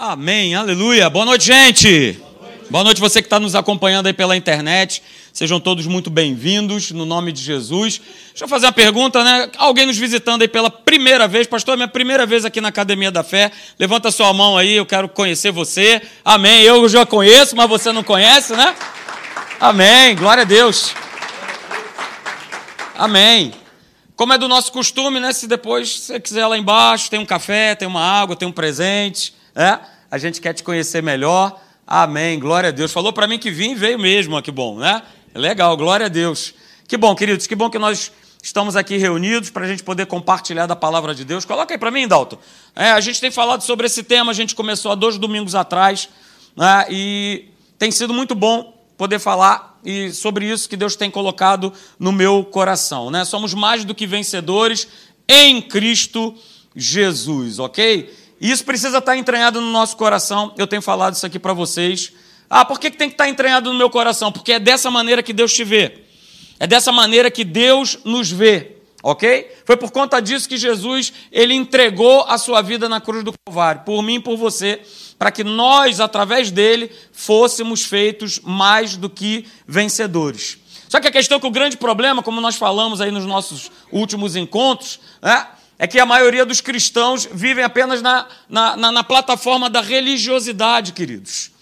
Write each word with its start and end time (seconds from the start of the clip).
Amém, 0.00 0.54
aleluia. 0.54 1.10
Boa 1.10 1.24
noite, 1.24 1.46
gente. 1.46 2.12
Boa 2.12 2.40
noite, 2.40 2.70
Boa 2.70 2.84
noite 2.84 3.00
você 3.00 3.20
que 3.20 3.26
está 3.26 3.40
nos 3.40 3.56
acompanhando 3.56 4.06
aí 4.06 4.12
pela 4.12 4.36
internet. 4.36 5.02
Sejam 5.32 5.58
todos 5.58 5.88
muito 5.88 6.08
bem-vindos, 6.08 6.92
no 6.92 7.04
nome 7.04 7.32
de 7.32 7.42
Jesus. 7.42 8.00
Deixa 8.28 8.44
eu 8.44 8.48
fazer 8.48 8.66
uma 8.66 8.72
pergunta, 8.72 9.24
né? 9.24 9.50
Alguém 9.58 9.86
nos 9.86 9.98
visitando 9.98 10.42
aí 10.42 10.46
pela 10.46 10.70
primeira 10.70 11.26
vez, 11.26 11.48
pastor, 11.48 11.74
é 11.74 11.76
minha 11.78 11.88
primeira 11.88 12.24
vez 12.26 12.44
aqui 12.44 12.60
na 12.60 12.68
Academia 12.68 13.10
da 13.10 13.24
Fé. 13.24 13.50
Levanta 13.76 14.12
sua 14.12 14.32
mão 14.32 14.56
aí, 14.56 14.76
eu 14.76 14.86
quero 14.86 15.08
conhecer 15.08 15.50
você. 15.50 16.00
Amém. 16.24 16.62
Eu 16.62 16.88
já 16.88 17.04
conheço, 17.04 17.56
mas 17.56 17.68
você 17.68 17.90
não 17.90 18.04
conhece, 18.04 18.54
né? 18.54 18.76
Amém. 19.58 20.14
Glória 20.14 20.42
a 20.42 20.46
Deus. 20.46 20.94
Amém. 22.96 23.52
Como 24.14 24.32
é 24.32 24.38
do 24.38 24.46
nosso 24.46 24.70
costume, 24.70 25.18
né? 25.18 25.32
Se 25.32 25.48
depois 25.48 25.90
você 25.90 26.20
quiser 26.20 26.46
lá 26.46 26.56
embaixo, 26.56 27.10
tem 27.10 27.18
um 27.18 27.26
café, 27.26 27.74
tem 27.74 27.88
uma 27.88 28.00
água, 28.00 28.36
tem 28.36 28.46
um 28.46 28.52
presente, 28.52 29.36
né? 29.58 29.80
A 30.08 30.18
gente 30.18 30.40
quer 30.40 30.52
te 30.52 30.62
conhecer 30.62 31.02
melhor. 31.02 31.60
Amém. 31.84 32.38
Glória 32.38 32.68
a 32.68 32.70
Deus. 32.70 32.92
Falou 32.92 33.12
para 33.12 33.26
mim 33.26 33.40
que 33.40 33.50
vim, 33.50 33.74
veio 33.74 33.98
mesmo, 33.98 34.40
que 34.40 34.52
bom, 34.52 34.78
né? 34.78 35.02
Legal, 35.34 35.76
glória 35.76 36.06
a 36.06 36.08
Deus. 36.08 36.54
Que 36.86 36.96
bom, 36.96 37.12
queridos, 37.16 37.48
que 37.48 37.56
bom 37.56 37.68
que 37.68 37.78
nós 37.78 38.12
estamos 38.40 38.76
aqui 38.76 38.96
reunidos 38.96 39.50
para 39.50 39.64
a 39.64 39.68
gente 39.68 39.82
poder 39.82 40.06
compartilhar 40.06 40.66
da 40.66 40.76
palavra 40.76 41.12
de 41.12 41.24
Deus. 41.24 41.44
Coloca 41.44 41.74
aí 41.74 41.78
para 41.78 41.90
mim, 41.90 42.06
Dalton. 42.06 42.38
É, 42.76 42.92
a 42.92 43.00
gente 43.00 43.20
tem 43.20 43.32
falado 43.32 43.62
sobre 43.62 43.86
esse 43.86 44.04
tema, 44.04 44.30
a 44.30 44.34
gente 44.34 44.54
começou 44.54 44.92
há 44.92 44.94
dois 44.94 45.18
domingos 45.18 45.56
atrás, 45.56 46.08
né, 46.56 46.86
e 46.88 47.46
tem 47.76 47.90
sido 47.90 48.14
muito 48.14 48.36
bom 48.36 48.72
poder 48.96 49.18
falar 49.18 49.80
e 49.84 50.12
sobre 50.12 50.48
isso 50.48 50.68
que 50.68 50.76
Deus 50.76 50.94
tem 50.94 51.10
colocado 51.10 51.72
no 51.98 52.12
meu 52.12 52.44
coração. 52.44 53.10
Né? 53.10 53.24
Somos 53.24 53.54
mais 53.54 53.84
do 53.84 53.94
que 53.94 54.06
vencedores 54.06 54.86
em 55.28 55.60
Cristo 55.60 56.34
Jesus, 56.76 57.58
ok? 57.58 58.27
E 58.40 58.50
isso 58.50 58.64
precisa 58.64 58.98
estar 58.98 59.16
entranhado 59.16 59.60
no 59.60 59.70
nosso 59.70 59.96
coração. 59.96 60.52
Eu 60.56 60.66
tenho 60.66 60.82
falado 60.82 61.14
isso 61.14 61.26
aqui 61.26 61.38
para 61.38 61.52
vocês. 61.52 62.12
Ah, 62.48 62.64
por 62.64 62.78
que 62.78 62.90
tem 62.90 63.08
que 63.08 63.14
estar 63.14 63.28
entranhado 63.28 63.72
no 63.72 63.78
meu 63.78 63.90
coração? 63.90 64.32
Porque 64.32 64.52
é 64.52 64.58
dessa 64.58 64.90
maneira 64.90 65.22
que 65.22 65.32
Deus 65.32 65.52
te 65.52 65.64
vê. 65.64 66.04
É 66.58 66.66
dessa 66.66 66.90
maneira 66.90 67.30
que 67.30 67.44
Deus 67.44 67.98
nos 68.04 68.30
vê, 68.30 68.78
ok? 69.02 69.48
Foi 69.64 69.76
por 69.76 69.92
conta 69.92 70.20
disso 70.20 70.48
que 70.48 70.56
Jesus 70.56 71.12
ele 71.30 71.54
entregou 71.54 72.24
a 72.26 72.36
sua 72.36 72.60
vida 72.62 72.88
na 72.88 73.00
cruz 73.00 73.22
do 73.22 73.32
Calvário, 73.46 73.82
por 73.82 74.02
mim 74.02 74.16
e 74.16 74.20
por 74.20 74.36
você, 74.36 74.80
para 75.16 75.30
que 75.30 75.44
nós, 75.44 76.00
através 76.00 76.50
dele, 76.50 76.90
fôssemos 77.12 77.84
feitos 77.84 78.40
mais 78.40 78.96
do 78.96 79.08
que 79.08 79.46
vencedores. 79.68 80.58
Só 80.88 80.98
que 81.00 81.06
a 81.06 81.12
questão 81.12 81.36
é 81.36 81.40
que 81.40 81.46
o 81.46 81.50
grande 81.50 81.76
problema, 81.76 82.22
como 82.22 82.40
nós 82.40 82.56
falamos 82.56 83.00
aí 83.00 83.10
nos 83.10 83.26
nossos 83.26 83.70
últimos 83.92 84.34
encontros, 84.34 84.98
né, 85.22 85.46
é 85.78 85.86
que 85.86 86.00
a 86.00 86.06
maioria 86.06 86.44
dos 86.44 86.60
cristãos 86.60 87.28
vivem 87.30 87.64
apenas 87.64 88.02
na, 88.02 88.26
na, 88.48 88.76
na, 88.76 88.92
na 88.92 89.04
plataforma 89.04 89.70
da 89.70 89.80
religiosidade, 89.80 90.92
queridos 90.92 91.52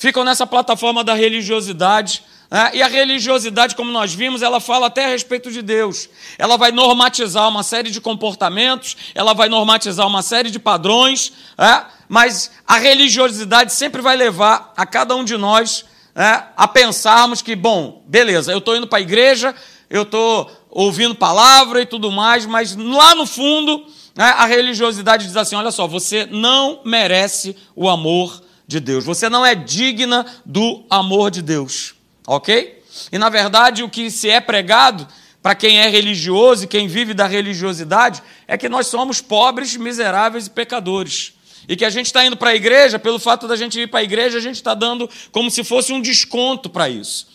ficam 0.00 0.24
nessa 0.24 0.46
plataforma 0.46 1.04
da 1.04 1.12
religiosidade. 1.12 2.24
Né? 2.50 2.70
E 2.72 2.82
a 2.82 2.88
religiosidade, 2.88 3.76
como 3.76 3.92
nós 3.92 4.14
vimos, 4.14 4.40
ela 4.40 4.58
fala 4.58 4.86
até 4.86 5.04
a 5.04 5.08
respeito 5.08 5.52
de 5.52 5.60
Deus. 5.60 6.08
Ela 6.38 6.56
vai 6.56 6.72
normatizar 6.72 7.46
uma 7.46 7.62
série 7.62 7.90
de 7.90 8.00
comportamentos, 8.00 8.96
ela 9.14 9.34
vai 9.34 9.50
normatizar 9.50 10.06
uma 10.06 10.22
série 10.22 10.50
de 10.50 10.58
padrões, 10.58 11.34
né? 11.56 11.84
mas 12.08 12.50
a 12.66 12.78
religiosidade 12.78 13.74
sempre 13.74 14.00
vai 14.00 14.16
levar 14.16 14.72
a 14.74 14.86
cada 14.86 15.14
um 15.14 15.22
de 15.22 15.36
nós 15.36 15.84
né, 16.14 16.44
a 16.56 16.66
pensarmos 16.66 17.42
que, 17.42 17.54
bom, 17.54 18.02
beleza, 18.06 18.50
eu 18.50 18.58
estou 18.58 18.74
indo 18.74 18.86
para 18.86 18.98
a 18.98 19.02
igreja, 19.02 19.54
eu 19.90 20.02
estou 20.02 20.50
ouvindo 20.70 21.14
palavra 21.14 21.82
e 21.82 21.86
tudo 21.86 22.10
mais, 22.10 22.46
mas 22.46 22.76
lá 22.76 23.14
no 23.14 23.26
fundo, 23.26 23.84
né, 24.14 24.24
a 24.36 24.46
religiosidade 24.46 25.26
diz 25.26 25.36
assim: 25.36 25.56
olha 25.56 25.70
só, 25.70 25.86
você 25.86 26.26
não 26.26 26.80
merece 26.84 27.56
o 27.74 27.88
amor 27.88 28.42
de 28.66 28.78
Deus. 28.78 29.04
Você 29.04 29.28
não 29.28 29.44
é 29.44 29.54
digna 29.54 30.24
do 30.46 30.84
amor 30.88 31.30
de 31.30 31.42
Deus, 31.42 31.94
ok? 32.26 32.82
E 33.10 33.18
na 33.18 33.28
verdade, 33.28 33.82
o 33.82 33.88
que 33.88 34.10
se 34.10 34.30
é 34.30 34.40
pregado 34.40 35.06
para 35.42 35.54
quem 35.54 35.80
é 35.80 35.88
religioso 35.88 36.64
e 36.64 36.68
quem 36.68 36.86
vive 36.86 37.14
da 37.14 37.26
religiosidade 37.26 38.22
é 38.46 38.58
que 38.58 38.68
nós 38.68 38.86
somos 38.86 39.20
pobres, 39.20 39.76
miseráveis 39.76 40.46
e 40.46 40.50
pecadores. 40.50 41.32
E 41.68 41.76
que 41.76 41.84
a 41.84 41.90
gente 41.90 42.06
está 42.06 42.24
indo 42.24 42.36
para 42.36 42.50
a 42.50 42.54
igreja, 42.54 42.98
pelo 42.98 43.18
fato 43.18 43.46
da 43.46 43.56
gente 43.56 43.80
ir 43.80 43.88
para 43.88 44.00
a 44.00 44.02
igreja, 44.02 44.38
a 44.38 44.40
gente 44.40 44.56
está 44.56 44.74
dando 44.74 45.08
como 45.30 45.50
se 45.50 45.62
fosse 45.62 45.92
um 45.92 46.00
desconto 46.00 46.68
para 46.68 46.88
isso. 46.88 47.28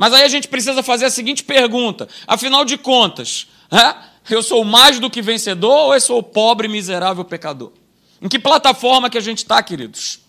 Mas 0.00 0.14
aí 0.14 0.22
a 0.22 0.28
gente 0.28 0.48
precisa 0.48 0.82
fazer 0.82 1.04
a 1.04 1.10
seguinte 1.10 1.44
pergunta: 1.44 2.08
afinal 2.26 2.64
de 2.64 2.78
contas, 2.78 3.48
eu 4.30 4.42
sou 4.42 4.64
mais 4.64 4.98
do 4.98 5.10
que 5.10 5.20
vencedor 5.20 5.88
ou 5.88 5.92
eu 5.92 6.00
sou 6.00 6.22
pobre, 6.22 6.68
miserável, 6.68 7.22
pecador? 7.22 7.70
Em 8.22 8.26
que 8.26 8.38
plataforma 8.38 9.10
que 9.10 9.18
a 9.18 9.20
gente 9.20 9.38
está, 9.38 9.62
queridos? 9.62 10.20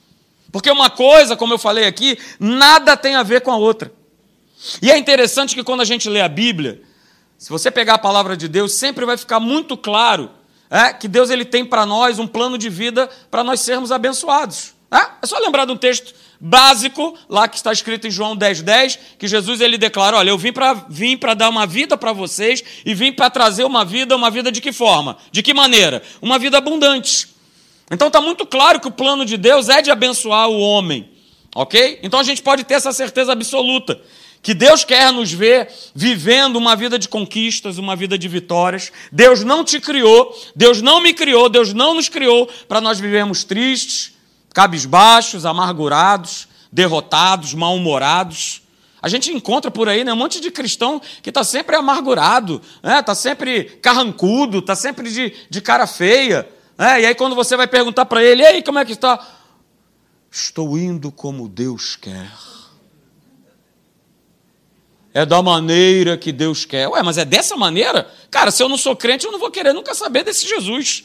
Porque 0.51 0.69
uma 0.69 0.89
coisa, 0.89 1.37
como 1.37 1.53
eu 1.53 1.57
falei 1.57 1.85
aqui, 1.85 2.19
nada 2.37 2.97
tem 2.97 3.15
a 3.15 3.23
ver 3.23 3.39
com 3.39 3.51
a 3.51 3.55
outra. 3.55 3.93
E 4.81 4.91
é 4.91 4.97
interessante 4.97 5.55
que 5.55 5.63
quando 5.63 5.79
a 5.79 5.85
gente 5.85 6.09
lê 6.09 6.19
a 6.19 6.27
Bíblia, 6.27 6.81
se 7.37 7.49
você 7.49 7.71
pegar 7.71 7.93
a 7.93 7.97
palavra 7.97 8.35
de 8.35 8.49
Deus, 8.49 8.73
sempre 8.73 9.05
vai 9.05 9.15
ficar 9.15 9.39
muito 9.39 9.77
claro 9.77 10.31
é, 10.69 10.91
que 10.91 11.07
Deus 11.07 11.29
ele 11.29 11.45
tem 11.45 11.63
para 11.63 11.85
nós 11.85 12.19
um 12.19 12.27
plano 12.27 12.57
de 12.57 12.67
vida 12.67 13.09
para 13.29 13.41
nós 13.41 13.61
sermos 13.61 13.89
abençoados. 13.89 14.73
É? 14.91 14.97
é 15.21 15.25
só 15.25 15.39
lembrar 15.39 15.65
de 15.65 15.71
um 15.71 15.77
texto 15.77 16.13
básico, 16.39 17.17
lá 17.29 17.47
que 17.47 17.55
está 17.55 17.71
escrito 17.71 18.07
em 18.07 18.11
João 18.11 18.35
10,10, 18.35 18.61
10, 18.63 18.99
que 19.19 19.27
Jesus 19.27 19.61
ele 19.61 19.77
declara: 19.77 20.17
Olha, 20.17 20.31
eu 20.31 20.37
vim 20.37 20.51
para 20.51 20.73
vim 20.89 21.17
dar 21.37 21.49
uma 21.49 21.67
vida 21.67 21.95
para 21.95 22.11
vocês 22.11 22.63
e 22.85 22.93
vim 22.93 23.13
para 23.13 23.29
trazer 23.29 23.63
uma 23.63 23.85
vida, 23.85 24.15
uma 24.15 24.31
vida 24.31 24.51
de 24.51 24.59
que 24.59 24.73
forma? 24.73 25.17
De 25.31 25.43
que 25.43 25.53
maneira? 25.53 26.01
Uma 26.21 26.37
vida 26.37 26.57
abundante. 26.57 27.29
Então 27.89 28.07
está 28.07 28.19
muito 28.19 28.45
claro 28.45 28.79
que 28.79 28.87
o 28.87 28.91
plano 28.91 29.25
de 29.25 29.37
Deus 29.37 29.69
é 29.69 29.81
de 29.81 29.91
abençoar 29.91 30.49
o 30.49 30.59
homem, 30.59 31.09
ok? 31.53 31.99
Então 32.01 32.19
a 32.19 32.23
gente 32.23 32.41
pode 32.41 32.63
ter 32.63 32.73
essa 32.73 32.91
certeza 32.91 33.31
absoluta 33.31 34.01
que 34.41 34.53
Deus 34.53 34.83
quer 34.83 35.11
nos 35.11 35.31
ver 35.31 35.69
vivendo 35.93 36.55
uma 36.55 36.75
vida 36.75 36.97
de 36.97 37.07
conquistas, 37.07 37.77
uma 37.77 37.95
vida 37.95 38.17
de 38.17 38.27
vitórias. 38.27 38.91
Deus 39.11 39.43
não 39.43 39.63
te 39.63 39.79
criou, 39.79 40.35
Deus 40.55 40.81
não 40.81 40.99
me 40.99 41.13
criou, 41.13 41.47
Deus 41.47 41.73
não 41.73 41.93
nos 41.93 42.09
criou 42.09 42.49
para 42.67 42.81
nós 42.81 42.99
vivermos 42.99 43.43
tristes, 43.43 44.10
cabisbaixos, 44.53 45.45
amargurados, 45.45 46.47
derrotados, 46.71 47.53
mal-humorados. 47.53 48.61
A 49.01 49.09
gente 49.09 49.31
encontra 49.31 49.71
por 49.71 49.89
aí 49.89 50.03
né, 50.03 50.13
um 50.13 50.17
monte 50.17 50.39
de 50.39 50.51
cristão 50.51 51.01
que 51.23 51.29
está 51.29 51.43
sempre 51.43 51.75
amargurado, 51.75 52.61
está 52.75 52.89
né, 52.89 53.01
tá 53.01 53.15
sempre 53.15 53.63
carrancudo, 53.81 54.59
está 54.59 54.75
sempre 54.75 55.11
de, 55.11 55.33
de 55.49 55.61
cara 55.61 55.87
feia. 55.87 56.47
É, 56.77 57.01
e 57.01 57.05
aí 57.07 57.15
quando 57.15 57.35
você 57.35 57.57
vai 57.57 57.67
perguntar 57.67 58.05
para 58.05 58.23
ele, 58.23 58.43
ei, 58.43 58.61
como 58.61 58.77
é 58.77 58.85
que 58.85 58.93
está? 58.93 59.19
Estou 60.29 60.77
indo 60.77 61.11
como 61.11 61.49
Deus 61.49 61.95
quer. 61.95 62.31
É 65.13 65.25
da 65.25 65.41
maneira 65.41 66.17
que 66.17 66.31
Deus 66.31 66.63
quer. 66.63 66.87
Ué, 66.87 67.03
mas 67.03 67.17
é 67.17 67.25
dessa 67.25 67.57
maneira? 67.57 68.09
Cara, 68.29 68.49
se 68.49 68.63
eu 68.63 68.69
não 68.69 68.77
sou 68.77 68.95
crente, 68.95 69.25
eu 69.25 69.31
não 69.31 69.39
vou 69.39 69.51
querer 69.51 69.73
nunca 69.73 69.93
saber 69.93 70.23
desse 70.23 70.47
Jesus. 70.47 71.03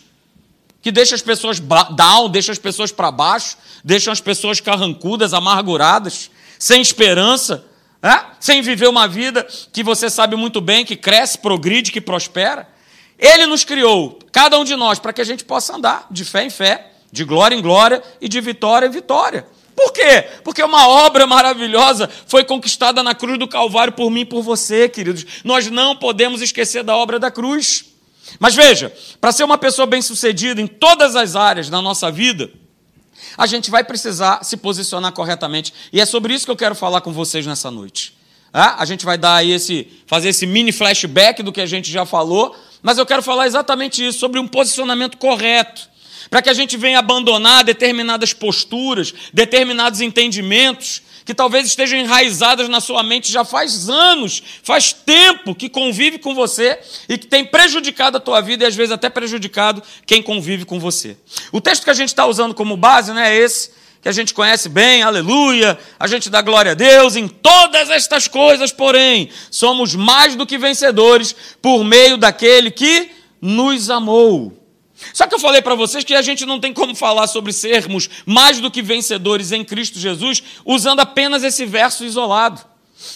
Que 0.87 0.93
deixa 0.93 1.17
as 1.17 1.21
pessoas 1.21 1.59
down, 1.59 2.29
deixa 2.29 2.53
as 2.53 2.61
pessoas 2.61 2.93
para 2.93 3.11
baixo, 3.11 3.57
deixa 3.83 4.13
as 4.13 4.21
pessoas 4.21 4.61
carrancudas, 4.61 5.35
amarguradas, 5.35 6.31
sem 6.61 6.81
esperança, 6.81 7.65
é? 8.01 8.21
sem 8.39 8.63
viver 8.63 8.87
uma 8.87 9.09
vida 9.09 9.45
que 9.73 9.83
você 9.83 10.09
sabe 10.09 10.37
muito 10.37 10.61
bem, 10.61 10.85
que 10.85 10.95
cresce, 10.95 11.39
progride, 11.39 11.91
que 11.91 12.01
prospera. 12.01 12.69
Ele 13.19 13.47
nos 13.47 13.65
criou, 13.65 14.21
cada 14.31 14.57
um 14.61 14.63
de 14.63 14.77
nós, 14.77 15.01
para 15.01 15.13
que 15.13 15.21
a 15.21 15.25
gente 15.25 15.43
possa 15.43 15.75
andar 15.75 16.07
de 16.09 16.25
fé 16.25 16.45
em 16.45 16.51
fé, 16.51 16.93
de 17.11 17.25
glória 17.25 17.57
em 17.57 17.61
glória 17.61 18.01
e 18.21 18.29
de 18.29 18.41
vitória 18.41 18.87
em 18.87 18.91
vitória. 18.91 19.45
Por 19.75 19.93
quê? 19.93 20.29
Porque 20.45 20.63
uma 20.63 20.87
obra 20.87 21.27
maravilhosa 21.27 22.09
foi 22.29 22.45
conquistada 22.45 23.03
na 23.03 23.13
cruz 23.13 23.41
do 23.41 23.49
Calvário 23.49 23.93
por 23.93 24.09
mim 24.09 24.21
e 24.21 24.25
por 24.25 24.41
você, 24.41 24.89
queridos. 24.89 25.27
Nós 25.43 25.69
não 25.69 25.97
podemos 25.97 26.41
esquecer 26.43 26.85
da 26.85 26.97
obra 26.97 27.19
da 27.19 27.29
cruz. 27.29 27.96
Mas 28.39 28.55
veja, 28.55 28.93
para 29.21 29.33
ser 29.33 29.45
uma 29.45 29.59
pessoa 29.59 29.87
bem-sucedida 29.87 30.61
em 30.61 30.67
todas 30.67 31.17
as 31.17 31.37
áreas 31.37 31.71
da 31.71 31.81
nossa 31.81 32.11
vida, 32.11 32.51
a 33.37 33.47
gente 33.47 33.71
vai 33.71 33.85
precisar 33.85 34.45
se 34.45 34.57
posicionar 34.57 35.13
corretamente. 35.13 35.73
E 35.93 36.01
é 36.01 36.07
sobre 36.07 36.35
isso 36.35 36.45
que 36.45 36.51
eu 36.51 36.57
quero 36.57 36.75
falar 36.75 37.01
com 37.01 37.13
vocês 37.13 37.47
nessa 37.47 37.71
noite. 37.71 38.17
A 38.53 38.85
gente 38.87 39.05
vai 39.05 39.19
dar 39.19 39.45
esse, 39.45 39.87
fazer 40.07 40.31
esse 40.31 40.47
mini 40.47 40.73
flashback 40.73 41.43
do 41.43 41.53
que 41.53 41.61
a 41.61 41.67
gente 41.67 41.91
já 41.91 42.07
falou, 42.07 42.57
mas 42.83 42.97
eu 42.97 43.05
quero 43.05 43.23
falar 43.23 43.47
exatamente 43.47 44.07
isso, 44.07 44.19
sobre 44.19 44.41
um 44.41 44.49
posicionamento 44.49 45.19
correto, 45.19 45.89
para 46.31 46.41
que 46.41 46.49
a 46.49 46.55
gente 46.55 46.77
venha 46.77 46.99
abandonar 46.99 47.65
determinadas 47.65 48.33
posturas, 48.33 49.13
determinados 49.33 50.01
entendimentos 50.01 51.03
que 51.27 51.35
talvez 51.35 51.67
estejam 51.67 51.99
enraizadas 51.99 52.69
na 52.69 52.81
sua 52.81 53.03
mente 53.03 53.33
já 53.33 53.45
faz 53.45 53.89
anos, 53.89 54.41
faz 54.63 54.93
tempo 54.93 55.57
que 55.57 55.69
convive 55.69 56.19
com 56.19 56.37
você 56.37 56.79
e 57.09 57.19
que 57.19 57.27
tem 57.27 57.45
prejudicado 57.45 58.17
a 58.17 58.21
tua 58.21 58.41
vida 58.41 58.63
e 58.63 58.67
às 58.69 58.77
vezes 58.77 58.93
até 58.93 59.11
prejudicado 59.11 59.83
quem 60.07 60.23
convive 60.23 60.65
com 60.65 60.79
você. 60.79 61.17
O 61.51 61.61
texto 61.61 61.83
que 61.83 61.91
a 61.91 61.95
gente 61.95 62.11
está 62.11 62.25
usando 62.25 62.55
como 62.55 62.77
base 62.77 63.13
né, 63.13 63.35
é 63.35 63.39
esse, 63.39 63.73
que 64.01 64.09
a 64.09 64.13
gente 64.13 64.33
conhece 64.33 64.69
bem, 64.69 65.03
aleluia, 65.03 65.77
a 65.99 66.07
gente 66.07 66.31
dá 66.31 66.41
glória 66.41 66.71
a 66.71 66.75
Deus 66.75 67.17
em 67.17 67.27
todas 67.27 67.91
estas 67.91 68.29
coisas, 68.29 68.71
porém, 68.71 69.29
somos 69.51 69.97
mais 69.97 70.37
do 70.37 70.47
que 70.47 70.57
vencedores 70.57 71.35
por 71.61 71.83
meio 71.83 72.17
daquele 72.17 72.71
que 72.71 73.11
nos 73.43 73.91
amou. 73.91 74.66
Só 75.13 75.27
que 75.27 75.35
eu 75.35 75.39
falei 75.39 75.61
para 75.61 75.75
vocês 75.75 76.05
que 76.05 76.15
a 76.15 76.23
gente 76.23 76.47
não 76.47 76.59
tem 76.59 76.73
como 76.73 76.95
falar 76.95 77.27
sobre 77.27 77.53
sermos 77.53 78.09
mais 78.25 78.61
do 78.61 78.71
que 78.71 78.83
vencedores 78.83 79.53
em 79.53 79.65
Cristo 79.65 79.99
Jesus 79.99 80.43
usando 80.65 81.01
apenas 81.01 81.43
esse 81.43 81.67
verso 81.67 82.05
isolado. 82.05 82.63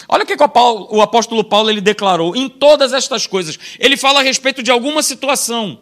Olha 0.09 0.25
o 0.25 0.27
que 0.27 0.37
o 0.37 1.01
apóstolo 1.01 1.43
Paulo 1.43 1.71
ele 1.71 1.81
declarou 1.81 2.37
em 2.37 2.49
todas 2.49 2.93
estas 2.93 3.27
coisas. 3.27 3.59
Ele 3.79 3.97
fala 3.97 4.21
a 4.21 4.23
respeito 4.23 4.63
de 4.63 4.71
alguma 4.71 5.03
situação. 5.03 5.81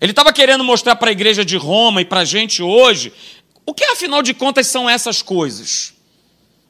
Ele 0.00 0.12
estava 0.12 0.32
querendo 0.32 0.64
mostrar 0.64 0.96
para 0.96 1.10
a 1.10 1.12
igreja 1.12 1.44
de 1.44 1.56
Roma 1.56 2.00
e 2.00 2.04
para 2.04 2.20
a 2.20 2.24
gente 2.24 2.62
hoje 2.62 3.12
o 3.64 3.72
que, 3.72 3.84
afinal 3.84 4.22
de 4.22 4.34
contas, 4.34 4.66
são 4.66 4.88
essas 4.88 5.22
coisas. 5.22 5.91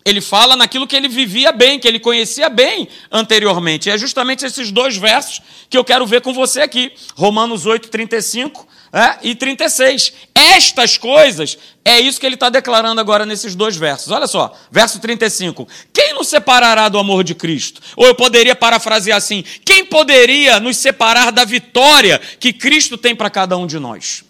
Ele 0.05 0.21
fala 0.21 0.57
naquilo 0.57 0.87
que 0.87 0.97
ele 0.97 1.09
vivia 1.09 1.53
bem, 1.53 1.79
que 1.79 1.87
ele 1.87 2.01
conhecia 2.01 2.49
bem 2.49 2.89
anteriormente. 3.11 3.89
E 3.89 3.93
é 3.93 3.99
justamente 3.99 4.45
esses 4.45 4.71
dois 4.71 4.97
versos 4.97 5.41
que 5.71 5.79
eu 5.79 5.85
quero 5.85 6.07
ver 6.07 6.21
com 6.21 6.33
você 6.33 6.61
aqui. 6.61 6.93
Romanos 7.15 7.67
8, 7.67 7.89
35 7.89 8.67
é, 8.93 9.19
e 9.23 9.35
36. 9.35 10.13
Estas 10.35 10.99
coisas, 10.99 11.57
é 11.85 11.99
isso 12.01 12.21
que 12.21 12.27
ele 12.27 12.35
está 12.35 12.51
declarando 12.51 13.01
agora 13.01 13.25
nesses 13.25 13.55
dois 13.55 13.77
versos. 13.77 14.11
Olha 14.11 14.27
só, 14.27 14.53
verso 14.71 14.99
35. 15.01 15.67
Quem 15.93 16.15
nos 16.15 16.29
separará 16.29 16.89
do 16.89 16.99
amor 16.99 17.25
de 17.25 17.35
Cristo? 17.35 17.81
Ou 17.97 18.07
eu 18.07 18.15
poderia 18.15 18.55
parafrasear 18.55 19.17
assim: 19.17 19.45
quem 19.65 19.85
poderia 19.85 20.61
nos 20.61 20.77
separar 20.77 21.31
da 21.31 21.45
vitória 21.45 22.21
que 22.41 22.53
Cristo 22.53 22.99
tem 22.99 23.15
para 23.15 23.31
cada 23.31 23.57
um 23.57 23.67
de 23.67 23.79
nós? 23.79 24.25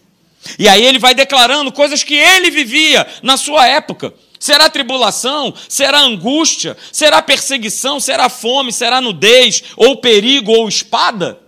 E 0.59 0.69
aí 0.69 0.85
ele 0.85 0.99
vai 0.99 1.15
declarando 1.15 1.73
coisas 1.73 2.03
que 2.03 2.15
ele 2.15 2.51
vivia 2.51 3.07
na 3.23 3.37
sua 3.37 3.67
época. 3.67 4.13
Será 4.39 4.69
tribulação? 4.69 5.55
Será 5.69 6.01
angústia? 6.01 6.77
Será 6.91 7.23
perseguição? 7.23 8.01
Será 8.01 8.29
fome? 8.29 8.73
Será 8.73 9.01
nudez? 9.01 9.63
Ou 9.77 9.99
perigo? 9.99 10.51
Ou 10.51 10.69
espada? 10.69 11.39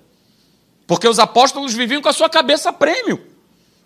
Porque 0.86 1.08
os 1.08 1.18
apóstolos 1.18 1.74
viviam 1.74 2.00
com 2.00 2.08
a 2.08 2.12
sua 2.12 2.28
cabeça 2.28 2.68
a 2.68 2.72
prêmio. 2.72 3.20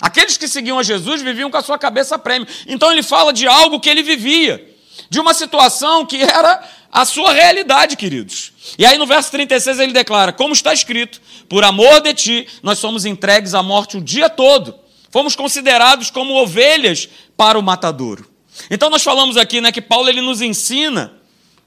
Aqueles 0.00 0.36
que 0.36 0.46
seguiam 0.46 0.78
a 0.78 0.82
Jesus 0.82 1.22
viviam 1.22 1.50
com 1.50 1.56
a 1.56 1.62
sua 1.62 1.78
cabeça 1.78 2.16
a 2.16 2.18
prêmio. 2.18 2.46
Então 2.66 2.92
ele 2.92 3.02
fala 3.02 3.32
de 3.32 3.46
algo 3.46 3.80
que 3.80 3.88
ele 3.88 4.02
vivia, 4.02 4.76
de 5.08 5.18
uma 5.18 5.32
situação 5.32 6.04
que 6.04 6.22
era 6.22 6.62
a 6.92 7.04
sua 7.04 7.32
realidade, 7.32 7.96
queridos. 7.96 8.52
E 8.78 8.86
aí 8.86 8.98
no 8.98 9.06
verso 9.06 9.30
36 9.30 9.78
ele 9.78 9.92
declara: 9.92 10.32
Como 10.32 10.52
está 10.52 10.72
escrito, 10.72 11.20
por 11.48 11.64
amor 11.64 12.00
de 12.00 12.14
ti, 12.14 12.48
nós 12.62 12.78
somos 12.78 13.04
entregues 13.04 13.54
à 13.54 13.62
morte 13.62 13.96
o 13.96 14.00
dia 14.00 14.28
todo. 14.28 14.74
Fomos 15.10 15.34
considerados 15.34 16.10
como 16.10 16.34
ovelhas 16.34 17.08
para 17.36 17.58
o 17.58 17.62
matadouro. 17.62 18.28
Então 18.70 18.90
nós 18.90 19.02
falamos 19.02 19.36
aqui, 19.36 19.60
né, 19.60 19.72
que 19.72 19.80
Paulo 19.80 20.08
ele 20.08 20.20
nos 20.20 20.40
ensina 20.40 21.12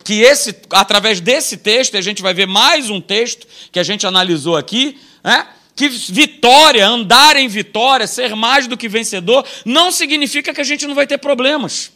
que 0.03 0.21
esse, 0.21 0.55
através 0.71 1.19
desse 1.19 1.57
texto, 1.57 1.95
a 1.95 2.01
gente 2.01 2.21
vai 2.21 2.33
ver 2.33 2.47
mais 2.47 2.89
um 2.89 2.99
texto 2.99 3.47
que 3.71 3.79
a 3.79 3.83
gente 3.83 4.05
analisou 4.05 4.57
aqui, 4.57 4.99
né, 5.23 5.47
que 5.75 5.87
vitória, 5.87 6.85
andar 6.87 7.35
em 7.35 7.47
vitória, 7.47 8.07
ser 8.07 8.35
mais 8.35 8.67
do 8.67 8.77
que 8.77 8.87
vencedor, 8.87 9.45
não 9.65 9.91
significa 9.91 10.53
que 10.53 10.61
a 10.61 10.65
gente 10.65 10.85
não 10.85 10.95
vai 10.95 11.07
ter 11.07 11.17
problemas. 11.17 11.91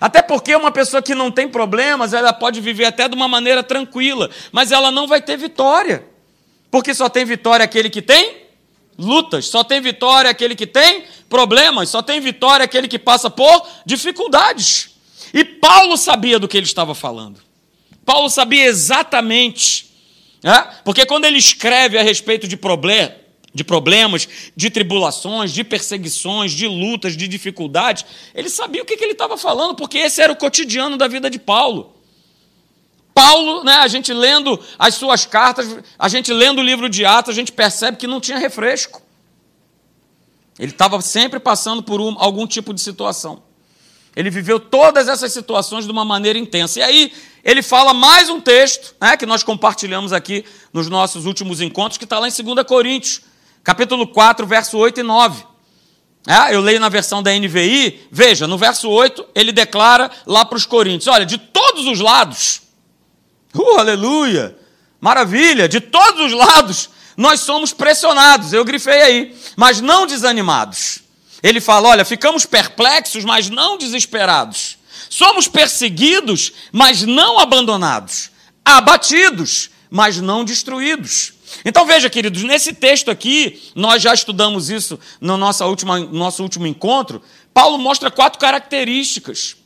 Até 0.00 0.22
porque 0.22 0.54
uma 0.54 0.70
pessoa 0.70 1.02
que 1.02 1.14
não 1.14 1.30
tem 1.30 1.48
problemas, 1.48 2.12
ela 2.12 2.32
pode 2.32 2.60
viver 2.60 2.86
até 2.86 3.08
de 3.08 3.14
uma 3.14 3.28
maneira 3.28 3.62
tranquila, 3.62 4.30
mas 4.50 4.72
ela 4.72 4.90
não 4.90 5.06
vai 5.06 5.20
ter 5.20 5.36
vitória. 5.36 6.04
Porque 6.70 6.94
só 6.94 7.08
tem 7.08 7.24
vitória 7.24 7.64
aquele 7.64 7.90
que 7.90 8.00
tem 8.00 8.41
lutas, 8.98 9.46
só 9.46 9.64
tem 9.64 9.80
vitória 9.80 10.30
aquele 10.30 10.54
que 10.54 10.66
tem 10.66 11.04
problemas, 11.28 11.88
só 11.88 12.02
tem 12.02 12.20
vitória 12.20 12.64
aquele 12.64 12.88
que 12.88 12.98
passa 12.98 13.30
por 13.30 13.66
dificuldades. 13.86 14.90
E 15.32 15.44
Paulo 15.44 15.96
sabia 15.96 16.38
do 16.38 16.46
que 16.46 16.56
ele 16.56 16.66
estava 16.66 16.94
falando. 16.94 17.40
Paulo 18.04 18.28
sabia 18.28 18.64
exatamente, 18.64 19.90
né? 20.42 20.68
porque 20.84 21.06
quando 21.06 21.24
ele 21.24 21.38
escreve 21.38 21.96
a 21.96 22.02
respeito 22.02 22.46
de, 22.48 22.56
problem, 22.56 23.10
de 23.54 23.64
problemas, 23.64 24.28
de 24.54 24.68
tribulações, 24.68 25.52
de 25.52 25.64
perseguições, 25.64 26.52
de 26.52 26.66
lutas, 26.66 27.16
de 27.16 27.28
dificuldades, 27.28 28.04
ele 28.34 28.48
sabia 28.48 28.82
o 28.82 28.84
que 28.84 28.94
ele 28.94 29.12
estava 29.12 29.36
falando, 29.36 29.74
porque 29.74 29.98
esse 29.98 30.20
era 30.20 30.32
o 30.32 30.36
cotidiano 30.36 30.96
da 30.96 31.06
vida 31.06 31.30
de 31.30 31.38
Paulo. 31.38 32.01
Paulo, 33.14 33.62
né, 33.64 33.74
a 33.76 33.88
gente 33.88 34.12
lendo 34.12 34.58
as 34.78 34.94
suas 34.94 35.26
cartas, 35.26 35.76
a 35.98 36.08
gente 36.08 36.32
lendo 36.32 36.60
o 36.60 36.62
livro 36.62 36.88
de 36.88 37.04
Atos, 37.04 37.30
a 37.30 37.34
gente 37.34 37.52
percebe 37.52 37.96
que 37.96 38.06
não 38.06 38.20
tinha 38.20 38.38
refresco. 38.38 39.02
Ele 40.58 40.72
estava 40.72 41.00
sempre 41.00 41.40
passando 41.40 41.82
por 41.82 42.00
um, 42.00 42.14
algum 42.18 42.46
tipo 42.46 42.72
de 42.72 42.80
situação. 42.80 43.42
Ele 44.14 44.30
viveu 44.30 44.60
todas 44.60 45.08
essas 45.08 45.32
situações 45.32 45.86
de 45.86 45.90
uma 45.90 46.04
maneira 46.04 46.38
intensa. 46.38 46.80
E 46.80 46.82
aí 46.82 47.12
ele 47.42 47.62
fala 47.62 47.94
mais 47.94 48.28
um 48.28 48.40
texto, 48.40 48.94
né, 49.00 49.16
que 49.16 49.26
nós 49.26 49.42
compartilhamos 49.42 50.12
aqui 50.12 50.44
nos 50.72 50.88
nossos 50.88 51.24
últimos 51.24 51.60
encontros, 51.60 51.98
que 51.98 52.04
está 52.04 52.18
lá 52.18 52.28
em 52.28 52.30
2 52.30 52.66
Coríntios, 52.66 53.22
capítulo 53.64 54.06
4, 54.06 54.46
verso 54.46 54.76
8 54.76 55.00
e 55.00 55.02
9. 55.02 55.44
É, 56.26 56.54
eu 56.54 56.60
leio 56.60 56.78
na 56.78 56.88
versão 56.88 57.22
da 57.22 57.32
NVI, 57.32 58.06
veja, 58.10 58.46
no 58.46 58.56
verso 58.56 58.88
8, 58.88 59.26
ele 59.34 59.50
declara 59.50 60.08
lá 60.24 60.44
para 60.44 60.56
os 60.56 60.64
Coríntios: 60.64 61.08
olha, 61.08 61.26
de 61.26 61.36
todos 61.36 61.86
os 61.86 61.98
lados, 61.98 62.62
Uh, 63.54 63.78
aleluia! 63.78 64.56
Maravilha! 65.00 65.68
De 65.68 65.80
todos 65.80 66.26
os 66.26 66.32
lados 66.32 66.90
nós 67.16 67.40
somos 67.40 67.72
pressionados, 67.72 68.52
eu 68.52 68.64
grifei 68.64 69.02
aí, 69.02 69.36
mas 69.56 69.80
não 69.80 70.06
desanimados. 70.06 71.00
Ele 71.42 71.60
fala: 71.60 71.88
olha, 71.88 72.04
ficamos 72.04 72.46
perplexos, 72.46 73.24
mas 73.24 73.50
não 73.50 73.76
desesperados. 73.76 74.78
Somos 75.10 75.46
perseguidos, 75.46 76.52
mas 76.70 77.02
não 77.02 77.38
abandonados. 77.38 78.30
Abatidos, 78.64 79.70
mas 79.90 80.18
não 80.18 80.44
destruídos. 80.44 81.34
Então 81.64 81.84
veja, 81.84 82.08
queridos, 82.08 82.42
nesse 82.44 82.72
texto 82.72 83.10
aqui, 83.10 83.70
nós 83.74 84.02
já 84.02 84.14
estudamos 84.14 84.70
isso 84.70 84.98
no 85.20 85.36
nosso 85.36 85.64
último, 85.66 85.98
nosso 85.98 86.42
último 86.42 86.66
encontro. 86.66 87.22
Paulo 87.52 87.76
mostra 87.76 88.10
quatro 88.10 88.38
características 88.38 89.56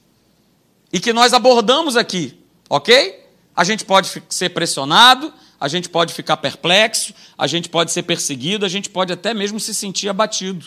e 0.93 0.99
que 0.99 1.13
nós 1.13 1.33
abordamos 1.33 1.97
aqui, 1.97 2.37
ok? 2.69 3.26
A 3.57 3.65
gente 3.65 3.85
pode 3.85 4.23
ser 4.29 4.51
pressionado, 4.51 5.33
a 5.59 5.67
gente 5.69 5.89
pode 5.89 6.13
ficar 6.13 6.37
perplexo, 6.37 7.15
a 7.39 7.47
gente 7.47 7.69
pode 7.69 7.91
ser 7.91 8.03
perseguido, 8.03 8.67
a 8.67 8.69
gente 8.69 8.91
pode 8.91 9.13
até 9.13 9.33
mesmo 9.33 9.59
se 9.59 9.73
sentir 9.73 10.09
abatido. 10.09 10.67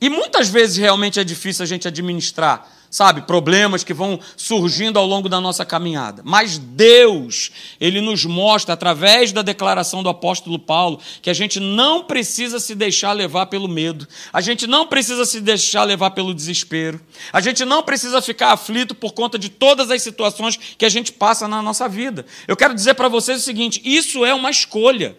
E 0.00 0.08
muitas 0.08 0.48
vezes 0.48 0.78
realmente 0.78 1.20
é 1.20 1.24
difícil 1.24 1.62
a 1.62 1.66
gente 1.66 1.86
administrar 1.86 2.66
sabe, 2.92 3.22
problemas 3.22 3.82
que 3.82 3.94
vão 3.94 4.20
surgindo 4.36 4.98
ao 4.98 5.06
longo 5.06 5.26
da 5.26 5.40
nossa 5.40 5.64
caminhada. 5.64 6.20
Mas 6.26 6.58
Deus, 6.58 7.50
ele 7.80 8.02
nos 8.02 8.26
mostra 8.26 8.74
através 8.74 9.32
da 9.32 9.40
declaração 9.40 10.02
do 10.02 10.10
apóstolo 10.10 10.58
Paulo 10.58 11.00
que 11.22 11.30
a 11.30 11.32
gente 11.32 11.58
não 11.58 12.04
precisa 12.04 12.60
se 12.60 12.74
deixar 12.74 13.12
levar 13.12 13.46
pelo 13.46 13.66
medo. 13.66 14.06
A 14.30 14.42
gente 14.42 14.66
não 14.66 14.86
precisa 14.86 15.24
se 15.24 15.40
deixar 15.40 15.84
levar 15.84 16.10
pelo 16.10 16.34
desespero. 16.34 17.00
A 17.32 17.40
gente 17.40 17.64
não 17.64 17.82
precisa 17.82 18.20
ficar 18.20 18.52
aflito 18.52 18.94
por 18.94 19.12
conta 19.12 19.38
de 19.38 19.48
todas 19.48 19.90
as 19.90 20.02
situações 20.02 20.58
que 20.76 20.84
a 20.84 20.90
gente 20.90 21.12
passa 21.12 21.48
na 21.48 21.62
nossa 21.62 21.88
vida. 21.88 22.26
Eu 22.46 22.58
quero 22.58 22.74
dizer 22.74 22.92
para 22.92 23.08
vocês 23.08 23.38
o 23.38 23.42
seguinte, 23.42 23.80
isso 23.82 24.22
é 24.22 24.34
uma 24.34 24.50
escolha. 24.50 25.16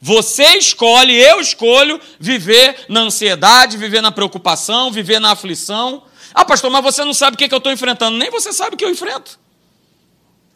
Você 0.00 0.56
escolhe, 0.56 1.14
eu 1.14 1.38
escolho 1.38 2.00
viver 2.18 2.86
na 2.88 3.00
ansiedade, 3.00 3.76
viver 3.76 4.00
na 4.00 4.10
preocupação, 4.10 4.90
viver 4.90 5.20
na 5.20 5.32
aflição. 5.32 6.02
Ah, 6.34 6.44
pastor, 6.44 6.68
mas 6.70 6.82
você 6.82 7.04
não 7.04 7.14
sabe 7.14 7.36
o 7.36 7.38
que, 7.38 7.52
eu 7.52 7.58
estou 7.58 7.72
enfrentando. 7.72 8.18
Nem 8.18 8.28
você 8.30 8.52
sabe 8.52 8.74
o 8.74 8.76
que 8.76 8.84
eu 8.84 8.90
enfrento. 8.90 9.38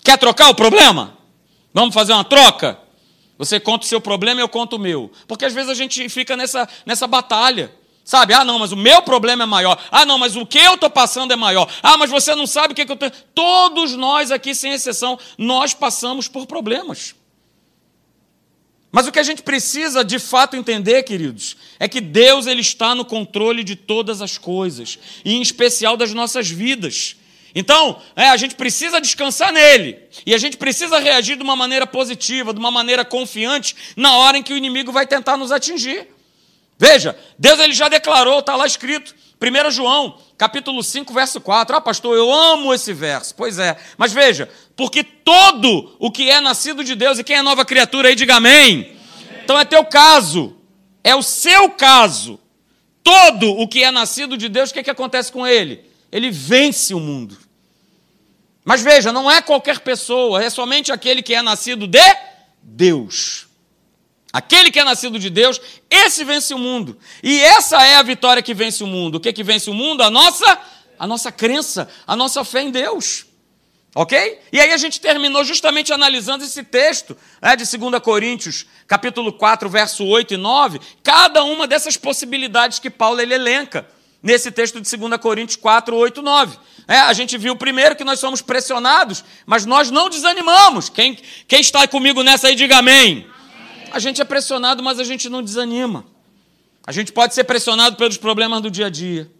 Quer 0.02 0.18
trocar 0.18 0.48
o 0.48 0.54
problema? 0.54 1.16
Vamos 1.72 1.94
fazer 1.94 2.12
uma 2.12 2.24
troca? 2.24 2.78
Você 3.38 3.60
conta 3.60 3.84
o 3.84 3.88
seu 3.88 4.00
problema 4.00 4.40
e 4.40 4.42
eu 4.42 4.48
conto 4.48 4.74
o 4.74 4.78
meu. 4.78 5.12
Porque 5.28 5.44
às 5.44 5.54
vezes 5.54 5.70
a 5.70 5.74
gente 5.74 6.08
fica 6.08 6.36
nessa, 6.36 6.68
nessa 6.84 7.06
batalha. 7.06 7.72
Sabe? 8.04 8.32
Ah, 8.32 8.42
não, 8.42 8.58
mas 8.58 8.72
o 8.72 8.76
meu 8.76 9.02
problema 9.02 9.44
é 9.44 9.46
maior. 9.46 9.78
Ah, 9.92 10.04
não, 10.04 10.18
mas 10.18 10.34
o 10.34 10.46
que 10.46 10.58
eu 10.58 10.74
estou 10.74 10.88
passando 10.88 11.30
é 11.32 11.36
maior. 11.36 11.70
Ah, 11.82 11.96
mas 11.96 12.10
você 12.10 12.34
não 12.34 12.46
sabe 12.46 12.72
o 12.72 12.74
que, 12.74 12.86
que 12.86 12.90
eu 12.90 12.94
estou. 12.94 13.10
Todos 13.34 13.94
nós 13.94 14.32
aqui, 14.32 14.54
sem 14.54 14.72
exceção, 14.72 15.18
nós 15.36 15.74
passamos 15.74 16.26
por 16.26 16.46
problemas. 16.46 17.14
Mas 18.90 19.06
o 19.06 19.12
que 19.12 19.18
a 19.18 19.22
gente 19.22 19.42
precisa 19.42 20.02
de 20.02 20.18
fato 20.18 20.56
entender, 20.56 21.02
queridos, 21.02 21.56
é 21.78 21.86
que 21.86 22.00
Deus 22.00 22.46
ele 22.46 22.62
está 22.62 22.94
no 22.94 23.04
controle 23.04 23.62
de 23.62 23.76
todas 23.76 24.22
as 24.22 24.38
coisas, 24.38 24.98
e 25.24 25.34
em 25.34 25.42
especial 25.42 25.96
das 25.96 26.14
nossas 26.14 26.48
vidas. 26.48 27.16
Então, 27.54 28.00
é, 28.16 28.28
a 28.28 28.36
gente 28.36 28.54
precisa 28.54 29.00
descansar 29.00 29.52
nele, 29.52 29.98
e 30.24 30.34
a 30.34 30.38
gente 30.38 30.56
precisa 30.56 30.98
reagir 30.98 31.36
de 31.36 31.42
uma 31.42 31.56
maneira 31.56 31.86
positiva, 31.86 32.54
de 32.54 32.58
uma 32.58 32.70
maneira 32.70 33.04
confiante, 33.04 33.76
na 33.94 34.16
hora 34.16 34.38
em 34.38 34.42
que 34.42 34.54
o 34.54 34.56
inimigo 34.56 34.90
vai 34.90 35.06
tentar 35.06 35.36
nos 35.36 35.52
atingir. 35.52 36.08
Veja, 36.78 37.18
Deus 37.36 37.58
ele 37.58 37.72
já 37.74 37.88
declarou, 37.88 38.38
está 38.38 38.54
lá 38.54 38.64
escrito, 38.64 39.14
1 39.40 39.70
João, 39.72 40.18
capítulo 40.36 40.82
5, 40.82 41.12
verso 41.12 41.40
4. 41.40 41.76
Ah, 41.76 41.80
pastor, 41.80 42.16
eu 42.16 42.32
amo 42.32 42.72
esse 42.72 42.92
verso. 42.92 43.34
Pois 43.34 43.58
é. 43.58 43.76
Mas 43.96 44.12
veja, 44.12 44.48
porque 44.76 45.02
todo 45.02 45.96
o 45.98 46.10
que 46.10 46.30
é 46.30 46.40
nascido 46.40 46.84
de 46.84 46.94
Deus, 46.94 47.18
e 47.18 47.24
quem 47.24 47.36
é 47.36 47.42
nova 47.42 47.64
criatura 47.64 48.08
aí, 48.08 48.14
diga 48.14 48.36
amém. 48.36 48.84
amém. 48.84 48.96
Então 49.42 49.58
é 49.58 49.64
teu 49.64 49.84
caso, 49.84 50.56
é 51.02 51.14
o 51.14 51.22
seu 51.22 51.70
caso. 51.70 52.38
Todo 53.02 53.50
o 53.50 53.66
que 53.66 53.82
é 53.82 53.90
nascido 53.90 54.36
de 54.36 54.48
Deus, 54.48 54.70
o 54.70 54.72
que, 54.72 54.80
é 54.80 54.82
que 54.82 54.90
acontece 54.90 55.32
com 55.32 55.46
ele? 55.46 55.84
Ele 56.12 56.30
vence 56.30 56.94
o 56.94 57.00
mundo. 57.00 57.36
Mas 58.64 58.82
veja, 58.82 59.12
não 59.12 59.30
é 59.30 59.40
qualquer 59.40 59.80
pessoa, 59.80 60.44
é 60.44 60.50
somente 60.50 60.92
aquele 60.92 61.22
que 61.22 61.34
é 61.34 61.40
nascido 61.40 61.88
de 61.88 62.16
Deus. 62.62 63.47
Aquele 64.32 64.70
que 64.70 64.78
é 64.78 64.84
nascido 64.84 65.18
de 65.18 65.30
Deus, 65.30 65.60
esse 65.90 66.22
vence 66.22 66.52
o 66.52 66.58
mundo. 66.58 66.98
E 67.22 67.40
essa 67.40 67.82
é 67.84 67.96
a 67.96 68.02
vitória 68.02 68.42
que 68.42 68.52
vence 68.52 68.84
o 68.84 68.86
mundo. 68.86 69.16
O 69.16 69.20
que, 69.20 69.32
que 69.32 69.42
vence 69.42 69.70
o 69.70 69.74
mundo? 69.74 70.02
A 70.02 70.10
nossa, 70.10 70.58
a 70.98 71.06
nossa 71.06 71.32
crença, 71.32 71.88
a 72.06 72.14
nossa 72.14 72.44
fé 72.44 72.62
em 72.62 72.70
Deus. 72.70 73.26
Ok? 73.94 74.38
E 74.52 74.60
aí 74.60 74.70
a 74.72 74.76
gente 74.76 75.00
terminou 75.00 75.42
justamente 75.42 75.92
analisando 75.92 76.44
esse 76.44 76.62
texto 76.62 77.16
né, 77.40 77.56
de 77.56 77.64
2 77.64 78.00
Coríntios, 78.02 78.66
capítulo 78.86 79.32
4, 79.32 79.68
verso 79.68 80.04
8 80.04 80.34
e 80.34 80.36
9, 80.36 80.78
cada 81.02 81.42
uma 81.42 81.66
dessas 81.66 81.96
possibilidades 81.96 82.78
que 82.78 82.90
Paulo 82.90 83.20
ele 83.20 83.34
elenca 83.34 83.88
nesse 84.22 84.50
texto 84.50 84.78
de 84.80 84.96
2 84.96 85.20
Coríntios 85.20 85.56
4, 85.56 85.96
8 85.96 86.20
e 86.20 86.22
9. 86.22 86.58
É, 86.86 86.98
a 86.98 87.12
gente 87.14 87.38
viu 87.38 87.56
primeiro 87.56 87.96
que 87.96 88.04
nós 88.04 88.20
somos 88.20 88.42
pressionados, 88.42 89.24
mas 89.46 89.64
nós 89.64 89.90
não 89.90 90.10
desanimamos. 90.10 90.90
Quem, 90.90 91.18
quem 91.46 91.60
está 91.60 91.88
comigo 91.88 92.22
nessa 92.22 92.48
aí, 92.48 92.54
diga 92.54 92.78
amém. 92.78 93.26
A 93.90 93.98
gente 93.98 94.20
é 94.20 94.24
pressionado, 94.24 94.82
mas 94.82 94.98
a 94.98 95.04
gente 95.04 95.28
não 95.28 95.42
desanima. 95.42 96.04
A 96.86 96.92
gente 96.92 97.12
pode 97.12 97.34
ser 97.34 97.44
pressionado 97.44 97.96
pelos 97.96 98.16
problemas 98.16 98.60
do 98.62 98.70
dia 98.70 98.86
a 98.86 98.90
dia. 98.90 99.30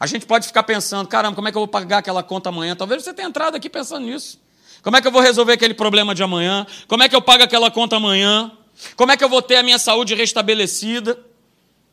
A 0.00 0.06
gente 0.06 0.26
pode 0.26 0.46
ficar 0.46 0.62
pensando, 0.62 1.08
caramba, 1.08 1.34
como 1.34 1.48
é 1.48 1.50
que 1.50 1.56
eu 1.56 1.60
vou 1.60 1.68
pagar 1.68 1.98
aquela 1.98 2.22
conta 2.22 2.50
amanhã? 2.50 2.76
Talvez 2.76 3.02
você 3.02 3.12
tenha 3.12 3.28
entrado 3.28 3.56
aqui 3.56 3.68
pensando 3.68 4.06
nisso. 4.06 4.38
Como 4.82 4.96
é 4.96 5.00
que 5.00 5.06
eu 5.08 5.12
vou 5.12 5.20
resolver 5.20 5.54
aquele 5.54 5.74
problema 5.74 6.14
de 6.14 6.22
amanhã? 6.22 6.66
Como 6.86 7.02
é 7.02 7.08
que 7.08 7.16
eu 7.16 7.22
pago 7.22 7.42
aquela 7.42 7.70
conta 7.70 7.96
amanhã? 7.96 8.52
Como 8.96 9.10
é 9.10 9.16
que 9.16 9.24
eu 9.24 9.28
vou 9.28 9.42
ter 9.42 9.56
a 9.56 9.62
minha 9.62 9.78
saúde 9.78 10.14
restabelecida? 10.14 11.18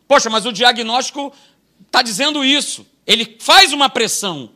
Poxa, 0.08 0.29
mas 0.29 0.46
o 0.46 0.51
diagnóstico 0.51 1.34
está 1.86 2.03
dizendo 2.03 2.46
isso. 2.46 2.86
Ele 3.08 3.38
faz 3.39 3.74
uma 3.74 3.89
pressão. 3.89 4.51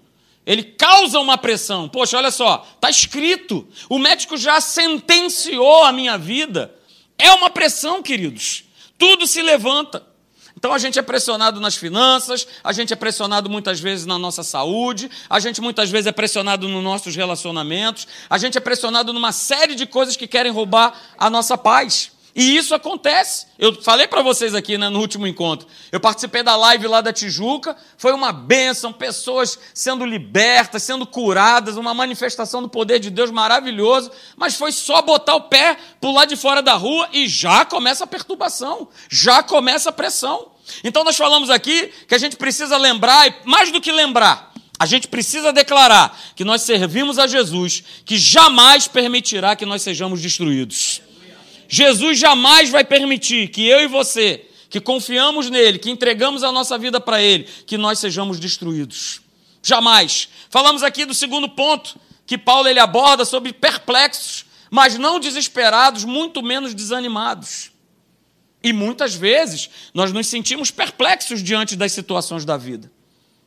Ele 0.45 0.63
causa 0.63 1.19
uma 1.19 1.37
pressão. 1.37 1.89
Poxa, 1.89 2.17
olha 2.17 2.31
só, 2.31 2.67
está 2.75 2.89
escrito. 2.89 3.67
O 3.87 3.97
médico 3.97 4.37
já 4.37 4.61
sentenciou 4.61 5.83
a 5.83 5.91
minha 5.91 6.17
vida. 6.17 6.75
É 7.19 7.31
uma 7.33 7.49
pressão, 7.49 8.01
queridos. 8.01 8.63
Tudo 8.97 9.27
se 9.27 9.41
levanta. 9.41 10.07
Então 10.55 10.73
a 10.73 10.77
gente 10.77 10.99
é 10.99 11.01
pressionado 11.01 11.61
nas 11.61 11.75
finanças, 11.75 12.45
a 12.61 12.73
gente 12.73 12.91
é 12.91 12.95
pressionado 12.95 13.49
muitas 13.49 13.79
vezes 13.79 14.05
na 14.05 14.17
nossa 14.17 14.43
saúde, 14.43 15.09
a 15.29 15.39
gente 15.39 15.61
muitas 15.61 15.89
vezes 15.89 16.07
é 16.07 16.11
pressionado 16.11 16.67
nos 16.67 16.83
nossos 16.83 17.15
relacionamentos, 17.15 18.05
a 18.29 18.37
gente 18.37 18.57
é 18.57 18.61
pressionado 18.61 19.13
numa 19.13 19.31
série 19.31 19.73
de 19.73 19.85
coisas 19.85 20.17
que 20.17 20.27
querem 20.27 20.51
roubar 20.51 20.93
a 21.17 21.29
nossa 21.29 21.57
paz. 21.57 22.11
E 22.35 22.55
isso 22.55 22.75
acontece. 22.75 23.47
Eu 23.57 23.81
falei 23.81 24.07
para 24.07 24.21
vocês 24.21 24.53
aqui 24.53 24.77
né, 24.77 24.89
no 24.89 24.99
último 24.99 25.25
encontro. 25.25 25.67
Eu 25.91 25.99
participei 25.99 26.43
da 26.43 26.55
live 26.55 26.87
lá 26.87 27.01
da 27.01 27.11
Tijuca. 27.11 27.75
Foi 27.97 28.13
uma 28.13 28.31
bênção, 28.31 28.93
pessoas 28.93 29.57
sendo 29.73 30.05
libertas, 30.05 30.83
sendo 30.83 31.05
curadas, 31.05 31.75
uma 31.75 31.93
manifestação 31.93 32.61
do 32.61 32.69
poder 32.69 32.99
de 32.99 33.09
Deus 33.09 33.31
maravilhoso. 33.31 34.11
Mas 34.37 34.55
foi 34.55 34.71
só 34.71 35.01
botar 35.01 35.35
o 35.35 35.41
pé 35.41 35.77
lado 36.19 36.29
de 36.29 36.35
fora 36.35 36.61
da 36.61 36.73
rua 36.73 37.09
e 37.13 37.27
já 37.27 37.65
começa 37.65 38.03
a 38.03 38.07
perturbação, 38.07 38.87
já 39.09 39.41
começa 39.41 39.89
a 39.89 39.93
pressão. 39.93 40.51
Então 40.83 41.03
nós 41.03 41.17
falamos 41.17 41.49
aqui 41.49 41.91
que 42.07 42.15
a 42.15 42.17
gente 42.17 42.35
precisa 42.35 42.77
lembrar, 42.77 43.27
e 43.27 43.33
mais 43.45 43.71
do 43.71 43.81
que 43.81 43.91
lembrar, 43.91 44.53
a 44.77 44.85
gente 44.85 45.07
precisa 45.07 45.51
declarar 45.51 46.17
que 46.35 46.45
nós 46.45 46.61
servimos 46.61 47.17
a 47.19 47.27
Jesus, 47.27 47.83
que 48.05 48.17
jamais 48.17 48.87
permitirá 48.87 49.55
que 49.55 49.65
nós 49.65 49.81
sejamos 49.81 50.21
destruídos. 50.21 51.01
Jesus 51.69 52.17
jamais 52.17 52.71
vai 52.71 52.83
permitir 52.83 53.49
que 53.49 53.65
eu 53.67 53.79
e 53.79 53.87
você, 53.87 54.43
que 54.69 54.81
confiamos 54.81 55.51
nele, 55.51 55.77
que 55.77 55.91
entregamos 55.91 56.43
a 56.43 56.51
nossa 56.51 56.77
vida 56.79 56.99
para 56.99 57.21
ele, 57.21 57.47
que 57.67 57.77
nós 57.77 57.99
sejamos 57.99 58.39
destruídos. 58.39 59.21
Jamais. 59.61 60.29
Falamos 60.49 60.81
aqui 60.81 61.05
do 61.05 61.13
segundo 61.13 61.47
ponto 61.47 61.99
que 62.25 62.37
Paulo 62.37 62.67
ele 62.67 62.79
aborda 62.79 63.23
sobre 63.23 63.53
perplexos, 63.53 64.45
mas 64.71 64.97
não 64.97 65.19
desesperados, 65.19 66.03
muito 66.03 66.41
menos 66.41 66.73
desanimados. 66.73 67.71
E 68.63 68.73
muitas 68.73 69.13
vezes 69.13 69.69
nós 69.93 70.11
nos 70.11 70.27
sentimos 70.27 70.71
perplexos 70.71 71.43
diante 71.43 71.75
das 71.75 71.91
situações 71.91 72.45
da 72.45 72.57
vida. 72.57 72.91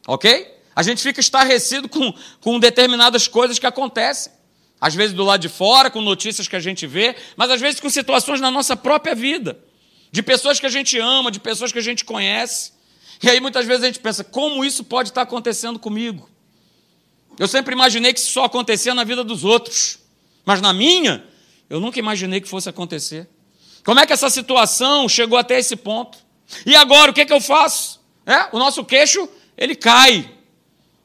Ok? 0.06 0.58
A 0.74 0.82
gente 0.82 1.02
fica 1.02 1.20
estarrecido 1.20 1.88
com, 1.88 2.14
com 2.40 2.58
determinadas 2.58 3.26
coisas 3.28 3.58
que 3.58 3.66
acontecem. 3.66 4.32
Às 4.82 4.96
vezes 4.96 5.14
do 5.14 5.22
lado 5.22 5.40
de 5.40 5.48
fora, 5.48 5.88
com 5.88 6.00
notícias 6.00 6.48
que 6.48 6.56
a 6.56 6.60
gente 6.60 6.88
vê, 6.88 7.14
mas 7.36 7.48
às 7.52 7.60
vezes 7.60 7.78
com 7.78 7.88
situações 7.88 8.40
na 8.40 8.50
nossa 8.50 8.76
própria 8.76 9.14
vida. 9.14 9.56
De 10.10 10.24
pessoas 10.24 10.58
que 10.58 10.66
a 10.66 10.68
gente 10.68 10.98
ama, 10.98 11.30
de 11.30 11.38
pessoas 11.38 11.70
que 11.70 11.78
a 11.78 11.82
gente 11.82 12.04
conhece. 12.04 12.72
E 13.22 13.30
aí 13.30 13.38
muitas 13.38 13.64
vezes 13.64 13.84
a 13.84 13.86
gente 13.86 14.00
pensa, 14.00 14.24
como 14.24 14.64
isso 14.64 14.82
pode 14.82 15.10
estar 15.10 15.22
acontecendo 15.22 15.78
comigo? 15.78 16.28
Eu 17.38 17.46
sempre 17.46 17.72
imaginei 17.72 18.12
que 18.12 18.18
isso 18.18 18.32
só 18.32 18.42
acontecia 18.42 18.92
na 18.92 19.04
vida 19.04 19.22
dos 19.22 19.44
outros. 19.44 20.00
Mas 20.44 20.60
na 20.60 20.72
minha, 20.72 21.24
eu 21.70 21.78
nunca 21.78 22.00
imaginei 22.00 22.40
que 22.40 22.48
fosse 22.48 22.68
acontecer. 22.68 23.28
Como 23.84 24.00
é 24.00 24.04
que 24.04 24.12
essa 24.12 24.28
situação 24.28 25.08
chegou 25.08 25.38
até 25.38 25.60
esse 25.60 25.76
ponto? 25.76 26.18
E 26.66 26.74
agora, 26.74 27.12
o 27.12 27.14
que, 27.14 27.20
é 27.20 27.24
que 27.24 27.32
eu 27.32 27.40
faço? 27.40 28.00
É, 28.26 28.48
o 28.50 28.58
nosso 28.58 28.84
queixo, 28.84 29.28
ele 29.56 29.76
cai. 29.76 30.28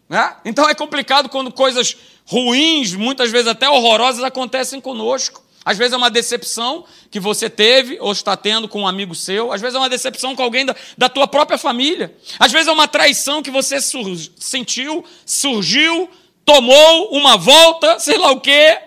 Né? 0.10 0.36
Então 0.44 0.68
é 0.68 0.74
complicado 0.74 1.30
quando 1.30 1.52
coisas 1.52 1.96
ruins, 2.28 2.94
muitas 2.94 3.32
vezes 3.32 3.48
até 3.48 3.70
horrorosas, 3.70 4.24
acontecem 4.24 4.82
conosco. 4.82 5.44
Às 5.64 5.78
vezes 5.78 5.94
é 5.94 5.98
uma 5.98 6.10
decepção 6.10 6.86
que 7.12 7.20
você 7.20 7.50
teve 7.50 7.98
ou 8.00 8.12
está 8.12 8.38
tendo 8.38 8.70
com 8.70 8.82
um 8.82 8.88
amigo 8.88 9.14
seu. 9.14 9.52
Às 9.52 9.60
vezes 9.60 9.76
é 9.76 9.80
uma 9.80 9.90
decepção 9.90 10.36
com 10.36 10.44
alguém 10.44 10.66
da, 10.66 10.76
da 10.98 11.10
tua 11.10 11.28
própria 11.28 11.58
família. 11.58 12.16
Às 12.40 12.52
vezes 12.52 12.68
é 12.68 12.72
uma 12.72 12.88
traição 12.88 13.42
que 13.42 13.52
você 13.52 13.82
sur 13.82 14.06
sentiu, 14.38 15.04
surgiu, 15.26 16.10
tomou 16.46 17.10
uma 17.12 17.36
volta, 17.36 18.00
sei 18.00 18.18
lá 18.18 18.32
o 18.32 18.40
quê. 18.40 18.78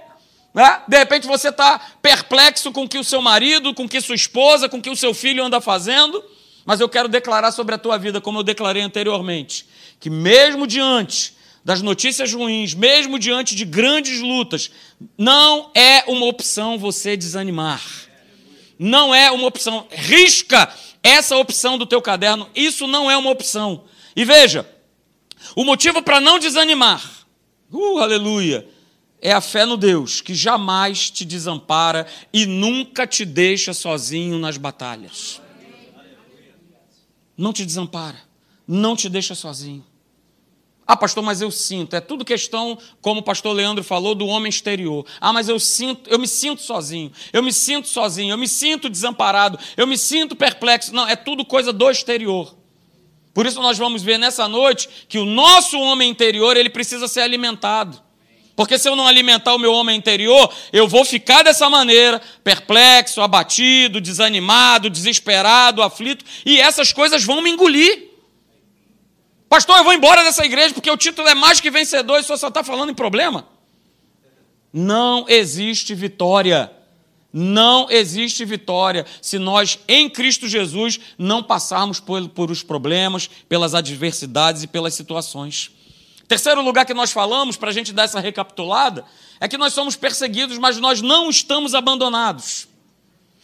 Né? 0.54 0.82
De 0.88 0.98
repente 0.98 1.26
você 1.26 1.48
está 1.48 1.78
perplexo 2.00 2.72
com 2.72 2.84
o 2.84 2.88
que 2.88 2.98
o 2.98 3.04
seu 3.04 3.20
marido, 3.20 3.74
com 3.74 3.84
o 3.84 3.88
que 3.88 4.00
sua 4.00 4.14
esposa, 4.14 4.68
com 4.68 4.78
o 4.78 4.82
que 4.82 4.90
o 4.90 4.96
seu 4.96 5.12
filho 5.12 5.44
anda 5.44 5.60
fazendo. 5.60 6.24
Mas 6.64 6.80
eu 6.80 6.88
quero 6.88 7.08
declarar 7.08 7.52
sobre 7.52 7.74
a 7.74 7.78
tua 7.78 7.98
vida, 7.98 8.22
como 8.22 8.38
eu 8.38 8.42
declarei 8.42 8.82
anteriormente, 8.82 9.66
que 9.98 10.08
mesmo 10.08 10.66
diante 10.66 11.34
das 11.64 11.82
notícias 11.82 12.32
ruins, 12.32 12.74
mesmo 12.74 13.18
diante 13.18 13.54
de 13.54 13.64
grandes 13.64 14.20
lutas, 14.20 14.70
não 15.16 15.70
é 15.74 16.04
uma 16.06 16.26
opção 16.26 16.78
você 16.78 17.16
desanimar. 17.16 17.82
Não 18.78 19.14
é 19.14 19.30
uma 19.30 19.46
opção. 19.46 19.86
Risca 19.90 20.72
essa 21.02 21.36
opção 21.36 21.76
do 21.76 21.84
teu 21.84 22.00
caderno. 22.00 22.48
Isso 22.54 22.86
não 22.86 23.10
é 23.10 23.16
uma 23.16 23.30
opção. 23.30 23.84
E 24.16 24.24
veja, 24.24 24.68
o 25.54 25.64
motivo 25.64 26.02
para 26.02 26.20
não 26.20 26.38
desanimar, 26.38 27.26
uh, 27.70 27.98
aleluia, 27.98 28.66
é 29.20 29.32
a 29.32 29.40
fé 29.40 29.66
no 29.66 29.76
Deus 29.76 30.20
que 30.20 30.34
jamais 30.34 31.10
te 31.10 31.24
desampara 31.24 32.06
e 32.32 32.46
nunca 32.46 33.06
te 33.06 33.24
deixa 33.24 33.74
sozinho 33.74 34.38
nas 34.38 34.56
batalhas. 34.56 35.40
Não 37.36 37.52
te 37.52 37.64
desampara, 37.64 38.18
não 38.66 38.96
te 38.96 39.08
deixa 39.08 39.34
sozinho. 39.34 39.84
Ah, 40.90 40.96
pastor, 40.96 41.22
mas 41.22 41.40
eu 41.40 41.52
sinto. 41.52 41.94
É 41.94 42.00
tudo 42.00 42.24
questão, 42.24 42.76
como 43.00 43.20
o 43.20 43.22
pastor 43.22 43.54
Leandro 43.54 43.84
falou, 43.84 44.12
do 44.12 44.26
homem 44.26 44.50
exterior. 44.50 45.06
Ah, 45.20 45.32
mas 45.32 45.48
eu 45.48 45.56
sinto, 45.60 46.10
eu 46.10 46.18
me 46.18 46.26
sinto 46.26 46.62
sozinho. 46.62 47.12
Eu 47.32 47.44
me 47.44 47.52
sinto 47.52 47.86
sozinho, 47.86 48.32
eu 48.32 48.36
me 48.36 48.48
sinto 48.48 48.90
desamparado, 48.90 49.56
eu 49.76 49.86
me 49.86 49.96
sinto 49.96 50.34
perplexo. 50.34 50.92
Não, 50.92 51.06
é 51.06 51.14
tudo 51.14 51.44
coisa 51.44 51.72
do 51.72 51.88
exterior. 51.88 52.56
Por 53.32 53.46
isso 53.46 53.62
nós 53.62 53.78
vamos 53.78 54.02
ver 54.02 54.18
nessa 54.18 54.48
noite 54.48 54.88
que 55.08 55.16
o 55.16 55.24
nosso 55.24 55.78
homem 55.78 56.10
interior, 56.10 56.56
ele 56.56 56.68
precisa 56.68 57.06
ser 57.06 57.20
alimentado. 57.20 58.02
Porque 58.56 58.76
se 58.76 58.88
eu 58.88 58.96
não 58.96 59.06
alimentar 59.06 59.54
o 59.54 59.60
meu 59.60 59.72
homem 59.72 59.96
interior, 59.96 60.52
eu 60.72 60.88
vou 60.88 61.04
ficar 61.04 61.44
dessa 61.44 61.70
maneira, 61.70 62.20
perplexo, 62.42 63.22
abatido, 63.22 64.00
desanimado, 64.00 64.90
desesperado, 64.90 65.82
aflito, 65.84 66.24
e 66.44 66.60
essas 66.60 66.92
coisas 66.92 67.22
vão 67.22 67.40
me 67.40 67.50
engolir. 67.50 68.09
Pastor, 69.50 69.78
eu 69.78 69.82
vou 69.82 69.92
embora 69.92 70.22
dessa 70.22 70.44
igreja 70.44 70.72
porque 70.72 70.88
o 70.88 70.96
título 70.96 71.26
é 71.26 71.34
mais 71.34 71.60
que 71.60 71.72
vencedor 71.72 72.20
e 72.20 72.22
só 72.22 72.34
está 72.34 72.62
falando 72.62 72.90
em 72.90 72.94
problema. 72.94 73.48
Não 74.72 75.24
existe 75.28 75.92
vitória. 75.92 76.70
Não 77.32 77.90
existe 77.90 78.44
vitória 78.44 79.04
se 79.20 79.40
nós, 79.40 79.80
em 79.88 80.08
Cristo 80.08 80.46
Jesus, 80.46 81.00
não 81.18 81.42
passarmos 81.42 81.98
por, 81.98 82.28
por 82.28 82.48
os 82.48 82.62
problemas, 82.62 83.28
pelas 83.48 83.74
adversidades 83.74 84.62
e 84.62 84.68
pelas 84.68 84.94
situações. 84.94 85.72
Terceiro 86.28 86.62
lugar 86.62 86.86
que 86.86 86.94
nós 86.94 87.10
falamos, 87.10 87.56
para 87.56 87.70
a 87.70 87.72
gente 87.72 87.92
dar 87.92 88.04
essa 88.04 88.20
recapitulada, 88.20 89.04
é 89.40 89.48
que 89.48 89.58
nós 89.58 89.72
somos 89.72 89.96
perseguidos, 89.96 90.58
mas 90.58 90.78
nós 90.78 91.02
não 91.02 91.28
estamos 91.28 91.74
abandonados. 91.74 92.68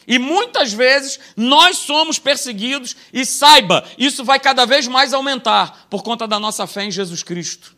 E 0.06 0.18
muitas 0.18 0.72
vezes 0.72 1.18
nós 1.36 1.78
somos 1.78 2.18
perseguidos, 2.18 2.94
e 3.12 3.26
saiba, 3.26 3.84
isso 3.98 4.24
vai 4.24 4.38
cada 4.38 4.64
vez 4.64 4.86
mais 4.86 5.12
aumentar 5.12 5.86
por 5.90 6.02
conta 6.02 6.28
da 6.28 6.38
nossa 6.38 6.66
fé 6.66 6.84
em 6.84 6.90
Jesus 6.90 7.22
Cristo. 7.22 7.74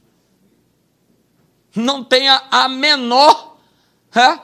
Não 1.74 2.04
tenha 2.04 2.42
a 2.50 2.68
menor, 2.68 3.56
é? 4.14 4.38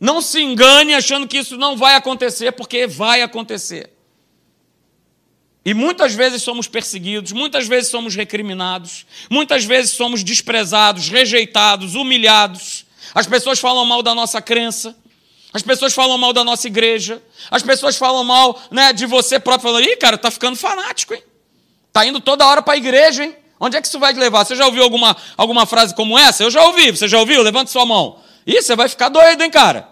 não 0.00 0.20
se 0.20 0.40
engane 0.40 0.94
achando 0.94 1.28
que 1.28 1.38
isso 1.38 1.56
não 1.56 1.76
vai 1.76 1.94
acontecer, 1.94 2.52
porque 2.52 2.86
vai 2.86 3.22
acontecer. 3.22 3.92
E 5.64 5.74
muitas 5.74 6.14
vezes 6.14 6.42
somos 6.42 6.68
perseguidos, 6.68 7.32
muitas 7.32 7.66
vezes 7.66 7.90
somos 7.90 8.14
recriminados, 8.14 9.04
muitas 9.28 9.64
vezes 9.64 9.90
somos 9.90 10.22
desprezados, 10.22 11.08
rejeitados, 11.08 11.96
humilhados. 11.96 12.86
As 13.12 13.26
pessoas 13.26 13.58
falam 13.58 13.84
mal 13.84 14.00
da 14.00 14.14
nossa 14.14 14.40
crença, 14.40 14.96
As 15.56 15.62
pessoas 15.62 15.94
falam 15.94 16.18
mal 16.18 16.34
da 16.34 16.44
nossa 16.44 16.66
igreja. 16.66 17.22
As 17.50 17.62
pessoas 17.62 17.96
falam 17.96 18.22
mal 18.22 18.60
né, 18.70 18.92
de 18.92 19.06
você 19.06 19.40
próprio. 19.40 19.70
Falando, 19.70 19.88
ih, 19.88 19.96
cara, 19.96 20.18
tá 20.18 20.30
ficando 20.30 20.54
fanático, 20.54 21.14
hein? 21.14 21.22
Tá 21.94 22.04
indo 22.04 22.20
toda 22.20 22.46
hora 22.46 22.60
para 22.60 22.74
a 22.74 22.76
igreja, 22.76 23.24
hein? 23.24 23.34
Onde 23.58 23.74
é 23.74 23.80
que 23.80 23.86
isso 23.86 23.98
vai 23.98 24.12
te 24.12 24.20
levar? 24.20 24.44
Você 24.44 24.54
já 24.54 24.66
ouviu 24.66 24.82
alguma, 24.82 25.16
alguma 25.34 25.64
frase 25.64 25.94
como 25.94 26.18
essa? 26.18 26.42
Eu 26.42 26.50
já 26.50 26.62
ouvi. 26.62 26.90
Você 26.90 27.08
já 27.08 27.18
ouviu? 27.18 27.40
Levante 27.40 27.70
sua 27.70 27.86
mão. 27.86 28.18
Ih, 28.46 28.60
você 28.60 28.76
vai 28.76 28.86
ficar 28.86 29.08
doido, 29.08 29.42
hein, 29.42 29.50
cara? 29.50 29.88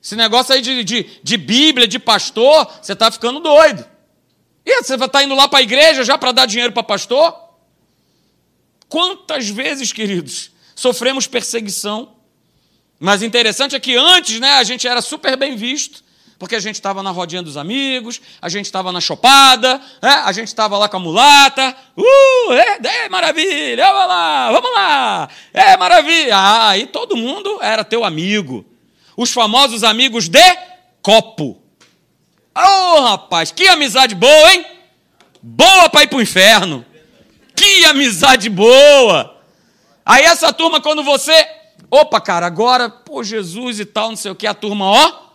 Esse 0.00 0.14
negócio 0.14 0.54
aí 0.54 0.60
de, 0.60 0.84
de, 0.84 1.10
de 1.20 1.36
Bíblia, 1.36 1.88
de 1.88 1.98
pastor, 1.98 2.70
você 2.80 2.92
está 2.92 3.10
ficando 3.10 3.40
doido. 3.40 3.84
E 4.64 4.80
você 4.80 4.94
está 4.94 5.24
indo 5.24 5.34
lá 5.34 5.48
para 5.48 5.58
a 5.58 5.62
igreja 5.62 6.04
já 6.04 6.16
para 6.16 6.30
dar 6.30 6.46
dinheiro 6.46 6.72
para 6.72 6.84
pastor? 6.84 7.36
Quantas 8.88 9.48
vezes, 9.48 9.92
queridos, 9.92 10.52
sofremos 10.76 11.26
perseguição? 11.26 12.21
Mas 13.02 13.20
interessante 13.20 13.74
é 13.74 13.80
que 13.80 13.96
antes, 13.96 14.38
né, 14.38 14.52
a 14.52 14.62
gente 14.62 14.86
era 14.86 15.02
super 15.02 15.36
bem 15.36 15.56
visto, 15.56 16.04
porque 16.38 16.54
a 16.54 16.60
gente 16.60 16.76
estava 16.76 17.02
na 17.02 17.10
rodinha 17.10 17.42
dos 17.42 17.56
amigos, 17.56 18.20
a 18.40 18.48
gente 18.48 18.66
estava 18.66 18.92
na 18.92 19.00
chopada, 19.00 19.80
né, 20.00 20.22
a 20.24 20.30
gente 20.30 20.46
estava 20.46 20.78
lá 20.78 20.88
com 20.88 20.98
a 20.98 21.00
mulata. 21.00 21.76
Uh, 21.96 22.52
é, 22.52 23.04
é 23.04 23.08
maravilha, 23.08 23.84
vamos 23.92 24.08
lá, 24.08 24.52
vamos 24.52 24.72
lá, 24.72 25.28
é 25.52 25.76
maravilha. 25.76 26.34
Ah, 26.36 26.78
e 26.78 26.86
todo 26.86 27.16
mundo 27.16 27.58
era 27.60 27.82
teu 27.82 28.04
amigo 28.04 28.64
os 29.16 29.32
famosos 29.32 29.82
amigos 29.82 30.28
de 30.28 30.56
copo. 31.02 31.60
Oh, 32.54 33.00
rapaz, 33.00 33.50
que 33.50 33.66
amizade 33.66 34.14
boa, 34.14 34.52
hein? 34.52 34.64
Boa 35.42 35.88
para 35.90 36.04
ir 36.04 36.06
para 36.06 36.18
o 36.18 36.22
inferno. 36.22 36.86
Que 37.56 37.84
amizade 37.84 38.48
boa. 38.48 39.42
Aí 40.06 40.22
essa 40.22 40.52
turma, 40.52 40.80
quando 40.80 41.02
você. 41.02 41.61
Opa, 41.94 42.22
cara, 42.22 42.46
agora, 42.46 42.88
pô, 42.88 43.22
Jesus 43.22 43.78
e 43.78 43.84
tal, 43.84 44.08
não 44.08 44.16
sei 44.16 44.30
o 44.30 44.34
que, 44.34 44.46
a 44.46 44.54
turma, 44.54 44.86
ó. 44.86 45.26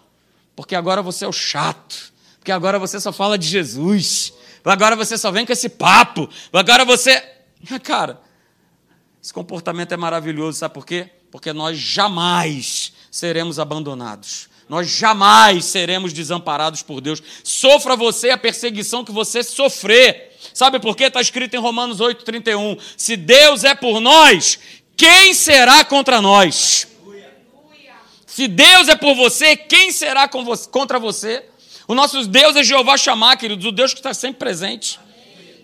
Porque 0.56 0.74
agora 0.74 1.04
você 1.04 1.24
é 1.24 1.28
o 1.28 1.32
chato. 1.32 2.12
Porque 2.40 2.52
agora 2.52 2.80
você 2.80 3.00
só 3.00 3.14
fala 3.14 3.38
de 3.38 3.48
Jesus. 3.48 4.34
Agora 4.66 4.96
você 4.96 5.20
só 5.20 5.30
vem 5.30 5.46
com 5.46 5.54
esse 5.54 5.70
papo. 5.70 6.28
Agora 6.52 6.84
você. 6.84 7.24
Cara, 7.84 8.20
esse 9.22 9.32
comportamento 9.32 9.92
é 9.92 9.98
maravilhoso, 9.98 10.58
sabe 10.58 10.74
por 10.74 10.84
quê? 10.84 11.12
Porque 11.30 11.54
nós 11.54 11.78
jamais 11.78 12.92
seremos 13.12 13.60
abandonados. 13.60 14.50
Nós 14.68 14.90
jamais 14.90 15.64
seremos 15.64 16.12
desamparados 16.12 16.82
por 16.82 17.02
Deus. 17.02 17.22
Sofra 17.44 17.96
você 17.96 18.32
a 18.32 18.38
perseguição 18.38 19.06
que 19.06 19.12
você 19.12 19.44
sofrer. 19.44 20.36
Sabe 20.54 20.80
por 20.80 20.96
quê? 20.96 21.06
Está 21.06 21.22
escrito 21.22 21.54
em 21.54 21.60
Romanos 21.60 22.00
8,31. 22.00 22.78
Se 22.98 23.16
Deus 23.16 23.64
é 23.64 23.74
por 23.74 24.02
nós, 24.02 24.60
quem 24.98 25.34
será 25.34 25.86
contra 25.86 26.20
nós? 26.20 26.88
Se 28.26 28.48
Deus 28.48 28.88
é 28.88 28.96
por 28.96 29.16
você, 29.16 29.56
quem 29.56 29.92
será 29.92 30.28
contra 30.28 31.00
você? 31.00 31.46
O 31.88 31.96
nosso 31.96 32.28
Deus 32.28 32.56
é 32.56 32.64
Jeová 32.64 32.98
chamar, 32.98 33.38
queridos, 33.38 33.66
o 33.66 33.72
Deus 33.72 33.94
que 33.94 34.00
está 34.00 34.14
sempre 34.14 34.40
presente. 34.40 35.00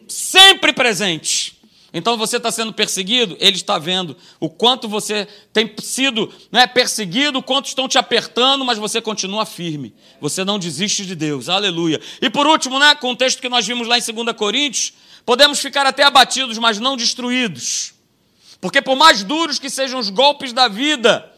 Sempre 0.08 0.72
presente. 0.72 1.60
Então 1.94 2.18
você 2.18 2.38
está 2.38 2.52
sendo 2.52 2.74
perseguido, 2.74 3.38
ele 3.40 3.56
está 3.56 3.78
vendo 3.78 4.18
o 4.40 4.50
quanto 4.50 4.88
você 4.88 5.28
tem 5.52 5.72
sido 5.80 6.34
né, 6.52 6.66
perseguido, 6.66 7.38
o 7.38 7.44
quanto 7.44 7.68
estão 7.68 7.88
te 7.88 8.00
apertando, 8.00 8.66
mas 8.66 8.80
você 8.80 9.00
continua 9.00 9.46
firme. 9.46 9.94
Você 10.20 10.44
não 10.44 10.58
desiste 10.58 11.06
de 11.06 11.14
Deus. 11.14 11.50
Aleluia. 11.50 12.02
E 12.20 12.30
por 12.30 12.48
último, 12.48 12.80
né, 12.80 12.96
com 12.96 13.12
o 13.12 13.16
texto 13.16 13.40
que 13.40 13.50
nós 13.50 13.68
vimos 13.68 13.88
lá 13.88 13.98
em 13.98 14.02
2 14.02 14.36
Coríntios, 14.36 14.94
podemos 15.24 15.60
ficar 15.60 15.86
até 15.86 16.04
abatidos, 16.04 16.58
mas 16.58 16.80
não 16.80 16.98
destruídos. 16.98 17.94
Porque 18.64 18.82
por 18.82 18.96
mais 18.96 19.26
duros 19.26 19.60
que 19.60 19.70
sejam 19.70 20.00
os 20.00 20.10
golpes 20.10 20.54
da 20.54 20.70
vida, 20.70 21.30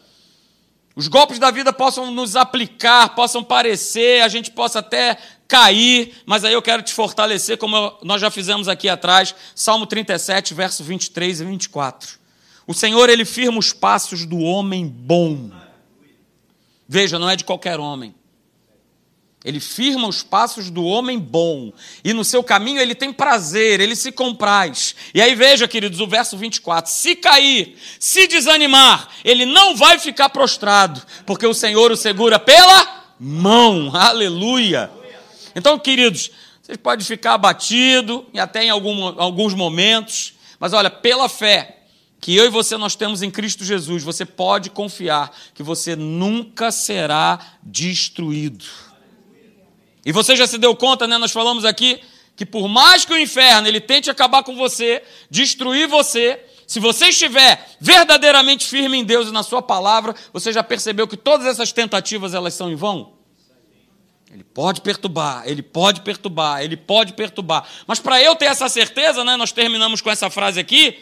os 0.94 1.08
golpes 1.08 1.40
da 1.40 1.50
vida 1.50 1.72
possam 1.72 2.08
nos 2.12 2.36
aplicar, 2.36 3.16
possam 3.16 3.42
parecer, 3.42 4.22
a 4.22 4.28
gente 4.28 4.52
possa 4.52 4.78
até 4.78 5.18
cair, 5.48 6.22
mas 6.24 6.44
aí 6.44 6.52
eu 6.52 6.62
quero 6.62 6.82
te 6.82 6.94
fortalecer, 6.94 7.58
como 7.58 7.98
nós 8.04 8.20
já 8.20 8.30
fizemos 8.30 8.68
aqui 8.68 8.88
atrás, 8.88 9.34
Salmo 9.56 9.86
37, 9.86 10.54
verso 10.54 10.84
23 10.84 11.40
e 11.40 11.44
24. 11.44 12.16
O 12.64 12.72
Senhor, 12.72 13.10
ele 13.10 13.24
firma 13.24 13.58
os 13.58 13.72
passos 13.72 14.24
do 14.24 14.38
homem 14.38 14.86
bom. 14.86 15.50
Veja, 16.88 17.18
não 17.18 17.28
é 17.28 17.34
de 17.34 17.42
qualquer 17.42 17.80
homem. 17.80 18.14
Ele 19.46 19.60
firma 19.60 20.08
os 20.08 20.24
passos 20.24 20.70
do 20.70 20.84
homem 20.84 21.20
bom. 21.20 21.72
E 22.02 22.12
no 22.12 22.24
seu 22.24 22.42
caminho 22.42 22.80
ele 22.80 22.96
tem 22.96 23.12
prazer, 23.12 23.78
ele 23.78 23.94
se 23.94 24.10
compraz. 24.10 24.96
E 25.14 25.22
aí 25.22 25.36
veja, 25.36 25.68
queridos, 25.68 26.00
o 26.00 26.06
verso 26.08 26.36
24: 26.36 26.90
se 26.90 27.14
cair, 27.14 27.78
se 28.00 28.26
desanimar, 28.26 29.08
ele 29.24 29.46
não 29.46 29.76
vai 29.76 30.00
ficar 30.00 30.30
prostrado, 30.30 31.00
porque 31.24 31.46
o 31.46 31.54
Senhor 31.54 31.92
o 31.92 31.96
segura 31.96 32.40
pela 32.40 33.14
mão. 33.20 33.94
Aleluia. 33.94 34.90
Então, 35.54 35.78
queridos, 35.78 36.32
vocês 36.60 36.76
podem 36.76 37.06
ficar 37.06 37.34
abatido 37.34 38.26
e 38.34 38.40
até 38.40 38.64
em 38.64 38.70
algum, 38.70 39.04
alguns 39.20 39.54
momentos, 39.54 40.34
mas 40.58 40.72
olha, 40.72 40.90
pela 40.90 41.28
fé 41.28 41.76
que 42.20 42.34
eu 42.34 42.46
e 42.46 42.48
você 42.48 42.76
nós 42.76 42.96
temos 42.96 43.22
em 43.22 43.30
Cristo 43.30 43.64
Jesus, 43.64 44.02
você 44.02 44.24
pode 44.24 44.70
confiar 44.70 45.32
que 45.54 45.62
você 45.62 45.94
nunca 45.94 46.72
será 46.72 47.38
destruído. 47.62 48.64
E 50.06 50.12
você 50.12 50.36
já 50.36 50.46
se 50.46 50.56
deu 50.56 50.76
conta, 50.76 51.04
né? 51.08 51.18
Nós 51.18 51.32
falamos 51.32 51.64
aqui 51.64 52.00
que 52.36 52.46
por 52.46 52.68
mais 52.68 53.04
que 53.04 53.12
o 53.12 53.18
inferno 53.18 53.66
ele 53.66 53.80
tente 53.80 54.08
acabar 54.08 54.44
com 54.44 54.54
você, 54.54 55.02
destruir 55.28 55.88
você, 55.88 56.40
se 56.64 56.78
você 56.78 57.08
estiver 57.08 57.76
verdadeiramente 57.80 58.66
firme 58.66 58.98
em 58.98 59.04
Deus 59.04 59.28
e 59.28 59.32
na 59.32 59.42
sua 59.42 59.60
palavra, 59.60 60.14
você 60.32 60.52
já 60.52 60.62
percebeu 60.62 61.08
que 61.08 61.16
todas 61.16 61.44
essas 61.44 61.72
tentativas 61.72 62.34
elas 62.34 62.54
são 62.54 62.70
em 62.70 62.76
vão? 62.76 63.14
Ele 64.30 64.44
pode 64.44 64.80
perturbar, 64.80 65.42
ele 65.44 65.62
pode 65.62 66.02
perturbar, 66.02 66.62
ele 66.62 66.76
pode 66.76 67.14
perturbar. 67.14 67.66
Mas 67.84 67.98
para 67.98 68.22
eu 68.22 68.36
ter 68.36 68.44
essa 68.44 68.68
certeza, 68.68 69.24
né, 69.24 69.34
nós 69.34 69.50
terminamos 69.50 70.00
com 70.00 70.10
essa 70.10 70.30
frase 70.30 70.60
aqui. 70.60 70.98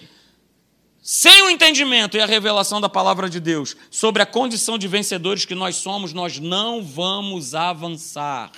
Sem 1.03 1.43
o 1.43 1.51
entendimento 1.51 2.17
e 2.17 2.21
a 2.21 2.27
revelação 2.27 2.81
da 2.81 2.89
palavra 2.89 3.29
de 3.29 3.39
Deus 3.39 3.77
sobre 3.91 4.23
a 4.23 4.27
condição 4.27 4.79
de 4.79 4.89
vencedores 4.89 5.45
que 5.45 5.55
nós 5.55 5.77
somos, 5.77 6.15
nós 6.15 6.39
não 6.39 6.83
vamos 6.83 7.55
avançar. 7.55 8.51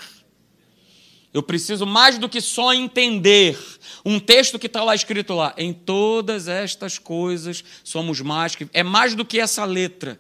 Eu 1.36 1.42
preciso 1.42 1.84
mais 1.84 2.16
do 2.16 2.30
que 2.30 2.40
só 2.40 2.72
entender 2.72 3.58
um 4.02 4.18
texto 4.18 4.58
que 4.58 4.68
está 4.68 4.82
lá 4.82 4.94
escrito 4.94 5.34
lá. 5.34 5.52
Em 5.58 5.70
todas 5.70 6.48
estas 6.48 6.98
coisas 6.98 7.62
somos 7.84 8.22
mais 8.22 8.54
que. 8.54 8.66
É 8.72 8.82
mais 8.82 9.14
do 9.14 9.22
que 9.22 9.38
essa 9.38 9.62
letra. 9.66 10.18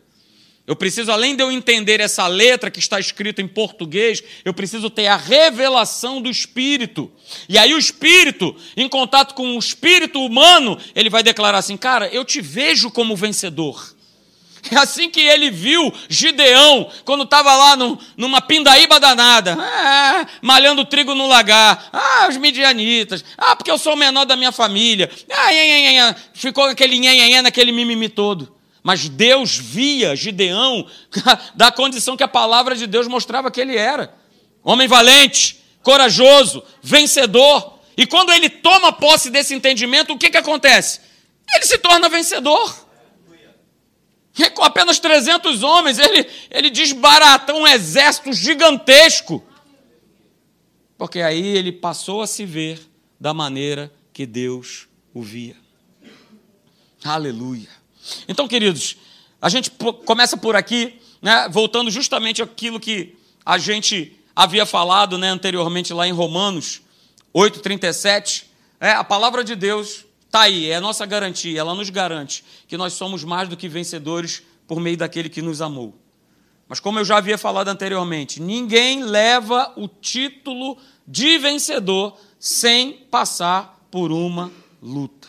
Eu 0.66 0.76
preciso, 0.76 1.10
além 1.10 1.34
de 1.34 1.42
eu 1.42 1.50
entender 1.50 2.00
essa 2.00 2.26
letra 2.26 2.70
que 2.70 2.80
está 2.80 3.00
escrita 3.00 3.40
em 3.40 3.48
português, 3.48 4.22
eu 4.44 4.52
preciso 4.52 4.90
ter 4.90 5.06
a 5.06 5.16
revelação 5.16 6.20
do 6.20 6.28
Espírito. 6.28 7.10
E 7.48 7.56
aí 7.56 7.72
o 7.72 7.78
Espírito, 7.78 8.54
em 8.76 8.86
contato 8.86 9.34
com 9.34 9.56
o 9.56 9.58
Espírito 9.58 10.20
humano, 10.20 10.78
ele 10.94 11.08
vai 11.08 11.22
declarar 11.22 11.56
assim: 11.56 11.78
Cara, 11.78 12.08
eu 12.08 12.26
te 12.26 12.42
vejo 12.42 12.90
como 12.90 13.16
vencedor. 13.16 13.95
É 14.70 14.78
assim 14.78 15.10
que 15.10 15.20
ele 15.20 15.50
viu 15.50 15.92
Gideão, 16.08 16.90
quando 17.04 17.24
estava 17.24 17.54
lá 17.54 17.76
numa 18.16 18.40
pindaíba 18.40 18.98
danada, 18.98 19.56
ah, 19.58 20.26
malhando 20.42 20.84
trigo 20.84 21.14
no 21.14 21.26
lagar. 21.26 21.88
Ah, 21.92 22.26
os 22.28 22.36
midianitas. 22.36 23.24
Ah, 23.36 23.56
porque 23.56 23.70
eu 23.70 23.78
sou 23.78 23.94
o 23.94 23.96
menor 23.96 24.24
da 24.24 24.36
minha 24.36 24.52
família. 24.52 25.10
Ah, 25.30 25.52
nha, 25.52 25.92
nha. 25.92 26.16
ficou 26.34 26.64
aquele 26.64 26.98
nhenhenhé 26.98 27.42
naquele 27.42 27.72
mimimi 27.72 28.08
todo. 28.08 28.54
Mas 28.82 29.08
Deus 29.08 29.56
via 29.56 30.14
Gideão 30.14 30.86
da 31.54 31.72
condição 31.72 32.16
que 32.16 32.22
a 32.22 32.28
palavra 32.28 32.76
de 32.76 32.86
Deus 32.86 33.08
mostrava 33.08 33.50
que 33.50 33.60
ele 33.60 33.76
era. 33.76 34.14
Homem 34.62 34.86
valente, 34.86 35.60
corajoso, 35.82 36.62
vencedor. 36.82 37.80
E 37.96 38.06
quando 38.06 38.32
ele 38.32 38.48
toma 38.48 38.92
posse 38.92 39.30
desse 39.30 39.54
entendimento, 39.54 40.12
o 40.12 40.18
que, 40.18 40.30
que 40.30 40.36
acontece? 40.36 41.00
Ele 41.54 41.64
se 41.64 41.78
torna 41.78 42.08
vencedor. 42.08 42.85
E 44.38 44.50
com 44.50 44.62
apenas 44.62 44.98
300 44.98 45.62
homens, 45.62 45.98
ele, 45.98 46.26
ele 46.50 46.70
desbarata 46.70 47.54
um 47.54 47.66
exército 47.66 48.32
gigantesco. 48.32 49.42
Porque 50.98 51.20
aí 51.20 51.56
ele 51.56 51.72
passou 51.72 52.22
a 52.22 52.26
se 52.26 52.44
ver 52.44 52.80
da 53.18 53.34
maneira 53.34 53.92
que 54.12 54.26
Deus 54.26 54.88
o 55.12 55.22
via. 55.22 55.56
Aleluia. 57.04 57.68
Então, 58.26 58.48
queridos, 58.48 58.96
a 59.40 59.48
gente 59.48 59.70
começa 60.04 60.36
por 60.36 60.56
aqui, 60.56 61.00
né, 61.20 61.48
voltando 61.50 61.90
justamente 61.90 62.42
àquilo 62.42 62.80
que 62.80 63.16
a 63.44 63.58
gente 63.58 64.18
havia 64.34 64.64
falado 64.64 65.18
né, 65.18 65.28
anteriormente 65.28 65.92
lá 65.92 66.06
em 66.06 66.12
Romanos 66.12 66.82
8,37. 67.34 68.44
É, 68.80 68.92
a 68.92 69.04
palavra 69.04 69.44
de 69.44 69.54
Deus 69.54 70.05
está 70.36 70.42
aí, 70.42 70.70
é 70.70 70.76
a 70.76 70.80
nossa 70.80 71.06
garantia, 71.06 71.58
ela 71.58 71.74
nos 71.74 71.88
garante 71.88 72.44
que 72.68 72.76
nós 72.76 72.92
somos 72.92 73.24
mais 73.24 73.48
do 73.48 73.56
que 73.56 73.68
vencedores 73.68 74.42
por 74.66 74.78
meio 74.78 74.96
daquele 74.96 75.30
que 75.30 75.40
nos 75.40 75.62
amou. 75.62 75.94
Mas, 76.68 76.78
como 76.78 76.98
eu 76.98 77.04
já 77.04 77.16
havia 77.16 77.38
falado 77.38 77.68
anteriormente, 77.68 78.42
ninguém 78.42 79.02
leva 79.02 79.72
o 79.76 79.88
título 79.88 80.76
de 81.06 81.38
vencedor 81.38 82.18
sem 82.38 82.92
passar 83.10 83.86
por 83.90 84.12
uma 84.12 84.52
luta. 84.82 85.28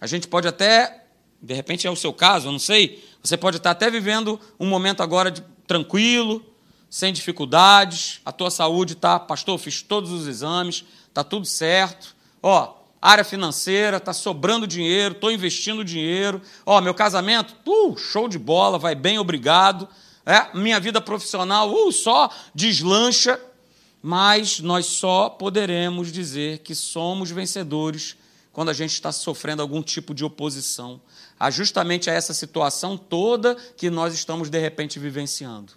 A 0.00 0.06
gente 0.06 0.28
pode 0.28 0.46
até 0.46 1.06
de 1.40 1.54
repente 1.54 1.86
é 1.86 1.90
o 1.90 1.96
seu 1.96 2.12
caso, 2.12 2.48
eu 2.48 2.52
não 2.52 2.58
sei. 2.58 3.02
Você 3.22 3.36
pode 3.36 3.58
estar 3.58 3.70
até 3.70 3.88
vivendo 3.88 4.38
um 4.58 4.66
momento 4.66 5.02
agora 5.02 5.30
de 5.30 5.40
tranquilo, 5.66 6.44
sem 6.90 7.12
dificuldades, 7.12 8.20
a 8.24 8.32
tua 8.32 8.50
saúde 8.50 8.96
tá, 8.96 9.18
pastor, 9.20 9.56
fiz 9.58 9.80
todos 9.80 10.10
os 10.10 10.26
exames, 10.26 10.84
tá 11.14 11.22
tudo 11.22 11.46
certo. 11.46 12.16
Ó, 12.42 12.77
área 13.00 13.24
financeira, 13.24 14.00
tá 14.00 14.12
sobrando 14.12 14.66
dinheiro, 14.66 15.14
estou 15.14 15.30
investindo 15.30 15.84
dinheiro. 15.84 16.40
Ó, 16.66 16.80
meu 16.80 16.94
casamento, 16.94 17.54
uh, 17.66 17.96
show 17.96 18.28
de 18.28 18.38
bola, 18.38 18.78
vai 18.78 18.94
bem, 18.94 19.18
obrigado. 19.18 19.88
É, 20.26 20.56
minha 20.56 20.80
vida 20.80 21.00
profissional, 21.00 21.72
uh, 21.72 21.92
só 21.92 22.30
deslancha. 22.54 23.40
Mas 24.00 24.60
nós 24.60 24.86
só 24.86 25.28
poderemos 25.28 26.12
dizer 26.12 26.58
que 26.58 26.74
somos 26.74 27.30
vencedores 27.30 28.16
quando 28.52 28.68
a 28.68 28.72
gente 28.72 28.92
está 28.92 29.10
sofrendo 29.10 29.60
algum 29.60 29.82
tipo 29.82 30.14
de 30.14 30.24
oposição 30.24 31.00
a 31.38 31.50
justamente 31.50 32.10
a 32.10 32.12
essa 32.12 32.34
situação 32.34 32.96
toda 32.96 33.54
que 33.76 33.90
nós 33.90 34.12
estamos 34.12 34.50
de 34.50 34.58
repente 34.58 34.98
vivenciando. 34.98 35.72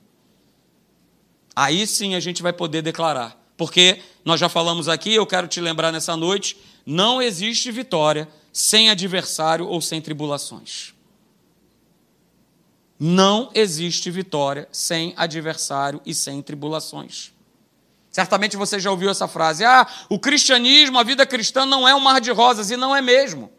Aí 1.56 1.86
sim 1.86 2.16
a 2.16 2.20
gente 2.20 2.42
vai 2.42 2.54
poder 2.54 2.82
declarar, 2.82 3.38
porque 3.56 4.02
nós 4.26 4.40
já 4.40 4.50
falamos 4.50 4.88
aqui, 4.88 5.14
eu 5.14 5.28
quero 5.28 5.48
te 5.48 5.62
lembrar 5.62 5.92
nessa 5.92 6.16
noite, 6.16 6.58
não 6.86 7.22
existe 7.22 7.72
vitória 7.72 8.28
sem 8.52 8.90
adversário 8.90 9.68
ou 9.68 9.82
sem 9.82 10.02
tribulações. 10.02 10.94
Não 13.00 13.50
existe 13.56 14.12
vitória 14.12 14.68
sem 14.72 15.14
adversário 15.18 16.02
e 16.06 16.14
sem 16.14 16.42
tribulações. 16.42 17.32
Certamente 18.12 18.58
você 18.58 18.80
já 18.80 18.92
ouviu 18.92 19.10
essa 19.10 19.28
frase: 19.28 19.64
ah, 19.64 19.88
o 20.10 20.20
cristianismo, 20.20 21.00
a 21.00 21.04
vida 21.04 21.26
cristã 21.26 21.66
não 21.66 21.88
é 21.88 21.96
um 21.96 22.00
mar 22.00 22.20
de 22.20 22.30
rosas, 22.30 22.70
e 22.70 22.78
não 22.78 22.96
é 22.96 23.02
mesmo. 23.02 23.52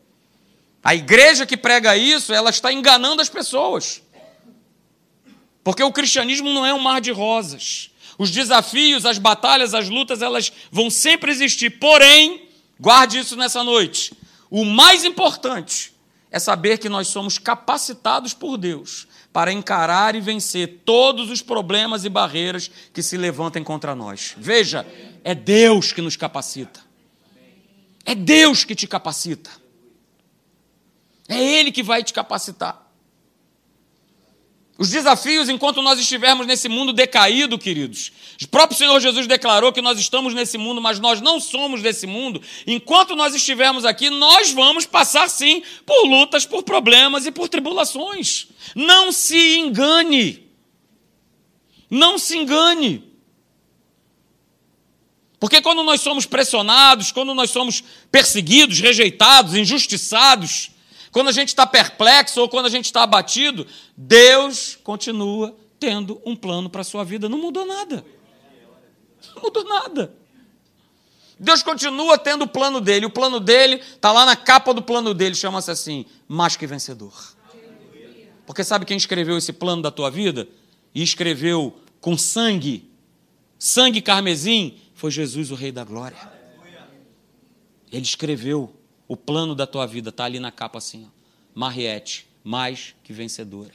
A 0.85 0.95
igreja 0.95 1.47
que 1.47 1.57
prega 1.57 1.97
isso, 1.97 2.33
ela 2.33 2.51
está 2.51 2.73
enganando 2.73 3.23
as 3.23 3.29
pessoas. 3.29 4.03
Porque 5.65 5.83
o 5.83 5.93
cristianismo 5.93 6.53
não 6.53 6.67
é 6.67 6.75
um 6.75 6.81
mar 6.81 7.01
de 7.01 7.13
rosas. 7.13 7.91
Os 8.19 8.31
desafios, 8.31 9.07
as 9.07 9.17
batalhas, 9.17 9.75
as 9.75 9.89
lutas, 9.89 10.23
elas 10.23 10.53
vão 10.71 10.91
sempre 10.91 11.31
existir. 11.31 11.71
Porém, 11.79 12.49
guarde 12.79 13.19
isso 13.19 13.37
nessa 13.37 13.63
noite. 13.63 14.17
O 14.51 14.65
mais 14.65 15.05
importante 15.05 15.93
é 16.31 16.39
saber 16.39 16.79
que 16.79 16.89
nós 16.89 17.09
somos 17.09 17.39
capacitados 17.39 18.35
por 18.35 18.57
Deus 18.57 19.07
para 19.33 19.53
encarar 19.53 20.15
e 20.15 20.21
vencer 20.21 20.83
todos 20.85 21.31
os 21.31 21.41
problemas 21.41 22.05
e 22.05 22.09
barreiras 22.09 22.71
que 22.93 23.03
se 23.03 23.17
levantem 23.17 23.65
contra 23.65 23.95
nós. 23.95 24.35
Veja, 24.37 24.87
é 25.25 25.35
Deus 25.35 25.93
que 25.93 26.03
nos 26.03 26.17
capacita. 26.17 26.81
É 28.05 28.15
Deus 28.15 28.65
que 28.65 28.75
te 28.75 28.87
capacita. 28.87 29.51
É 31.29 31.41
Ele 31.41 31.73
que 31.73 31.83
vai 31.83 32.03
te 32.03 32.13
capacitar. 32.13 32.82
Os 34.83 34.91
desafios, 34.91 35.49
enquanto 35.49 35.81
nós 35.81 35.97
estivermos 36.01 36.45
nesse 36.45 36.69
mundo 36.69 36.93
decaído, 36.93 37.57
queridos. 37.57 38.11
O 38.43 38.49
próprio 38.49 38.77
Senhor 38.77 38.99
Jesus 38.99 39.29
declarou 39.29 39.73
que 39.73 39.81
nós 39.81 39.97
estamos 39.97 40.35
nesse 40.35 40.59
mundo, 40.59 40.81
mas 40.83 40.99
nós 40.99 41.21
não 41.21 41.39
somos 41.39 41.81
desse 41.81 42.05
mundo. 42.05 42.43
Enquanto 42.67 43.15
nós 43.15 43.33
estivermos 43.33 43.85
aqui, 43.85 44.11
nós 44.11 44.51
vamos 44.51 44.85
passar 44.85 45.31
sim 45.31 45.63
por 45.87 46.05
lutas, 46.05 46.45
por 46.45 46.65
problemas 46.65 47.27
e 47.27 47.31
por 47.31 47.49
tribulações. 47.49 48.49
Não 48.75 49.13
se 49.13 49.59
engane. 49.59 50.49
Não 51.89 52.19
se 52.19 52.37
engane. 52.37 53.05
Porque 55.39 55.63
quando 55.63 55.85
nós 55.85 56.01
somos 56.01 56.27
pressionados, 56.27 57.13
quando 57.13 57.33
nós 57.35 57.53
somos 57.53 57.85
perseguidos, 58.11 58.81
rejeitados, 58.81 59.55
injustiçados, 59.55 60.72
quando 61.13 61.29
a 61.29 61.33
gente 61.33 61.49
está 61.49 61.67
perplexo 61.67 62.41
ou 62.41 62.49
quando 62.49 62.67
a 62.67 62.71
gente 62.71 62.87
está 62.87 63.03
abatido, 63.03 63.67
Deus 63.95 64.79
continua 64.83 65.55
tendo 65.79 66.21
um 66.25 66.35
plano 66.35 66.71
para 66.71 66.81
a 66.81 66.85
sua 66.85 67.05
vida. 67.05 67.29
Não 67.29 67.39
mudou 67.39 67.67
nada. 67.67 68.05
Não 69.37 69.43
mudou 69.43 69.63
nada. 69.63 70.17
Deus 71.39 71.63
continua 71.63 72.17
tendo 72.17 72.45
o 72.45 72.49
plano 72.49 72.81
dele. 72.81 73.05
O 73.05 73.11
plano 73.11 73.39
dele 73.39 73.77
está 73.77 74.11
lá 74.11 74.25
na 74.25 74.35
capa 74.35 74.73
do 74.73 74.81
plano 74.81 75.13
dele, 75.13 75.35
chama-se 75.35 75.71
assim: 75.71 76.07
mais 76.27 76.57
que 76.57 76.67
vencedor. 76.67 77.37
Porque 78.47 78.65
sabe 78.65 78.87
quem 78.87 78.97
escreveu 78.97 79.37
esse 79.37 79.53
plano 79.53 79.83
da 79.83 79.91
tua 79.91 80.11
vida? 80.11 80.49
E 80.95 81.03
escreveu 81.03 81.79
com 82.01 82.17
sangue, 82.17 82.91
sangue 83.59 84.01
carmesim, 84.01 84.79
foi 84.95 85.11
Jesus, 85.11 85.51
o 85.51 85.55
Rei 85.55 85.73
da 85.73 85.85
Glória. 85.85 86.17
Ele 87.91 88.03
escreveu 88.03 88.75
o 89.13 89.17
plano 89.17 89.55
da 89.55 89.67
tua 89.67 89.87
vida 89.87 90.09
está 90.09 90.25
ali 90.25 90.41
na 90.41 90.51
capa 90.51 90.79
assim. 90.79 91.05
Ó. 91.05 91.11
Mariette, 91.55 92.27
mais 92.43 92.95
que 93.05 93.13
vencedora. 93.13 93.75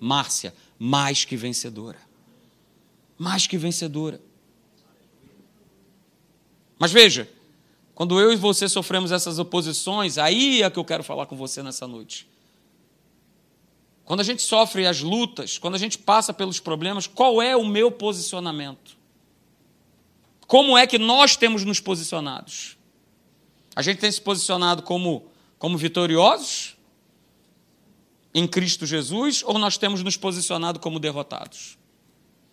Márcia, 0.00 0.52
mais 0.76 1.24
que 1.24 1.36
vencedora. 1.36 1.98
Mais 3.16 3.46
que 3.46 3.56
vencedora. 3.56 4.20
Mas 6.76 6.90
veja, 6.90 7.30
quando 7.94 8.18
eu 8.18 8.32
e 8.32 8.36
você 8.36 8.68
sofremos 8.68 9.12
essas 9.12 9.38
oposições, 9.38 10.18
aí 10.18 10.60
é 10.60 10.68
que 10.68 10.78
eu 10.80 10.84
quero 10.84 11.04
falar 11.04 11.26
com 11.26 11.36
você 11.36 11.62
nessa 11.62 11.86
noite. 11.86 12.28
Quando 14.04 14.18
a 14.18 14.24
gente 14.24 14.42
sofre 14.42 14.88
as 14.88 15.00
lutas, 15.00 15.56
quando 15.56 15.76
a 15.76 15.78
gente 15.78 15.98
passa 15.98 16.32
pelos 16.32 16.58
problemas, 16.58 17.06
qual 17.06 17.40
é 17.40 17.56
o 17.56 17.64
meu 17.64 17.92
posicionamento? 17.92 18.98
Como 20.48 20.76
é 20.76 20.84
que 20.84 20.98
nós 20.98 21.36
temos 21.36 21.64
nos 21.64 21.78
posicionados? 21.78 22.77
A 23.78 23.82
gente 23.82 23.98
tem 23.98 24.10
se 24.10 24.20
posicionado 24.20 24.82
como, 24.82 25.30
como 25.56 25.78
vitoriosos 25.78 26.76
em 28.34 28.44
Cristo 28.44 28.84
Jesus 28.84 29.44
ou 29.44 29.56
nós 29.56 29.78
temos 29.78 30.02
nos 30.02 30.16
posicionado 30.16 30.80
como 30.80 30.98
derrotados? 30.98 31.78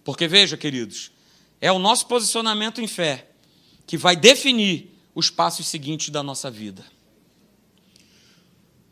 Porque 0.04 0.28
veja, 0.28 0.56
queridos, 0.56 1.12
é 1.60 1.72
o 1.72 1.80
nosso 1.80 2.06
posicionamento 2.06 2.80
em 2.80 2.86
fé 2.86 3.28
que 3.88 3.98
vai 3.98 4.16
definir 4.16 4.96
os 5.16 5.32
passos 5.32 5.66
seguintes 5.68 6.10
da 6.10 6.22
nossa 6.22 6.52
vida. 6.52 6.86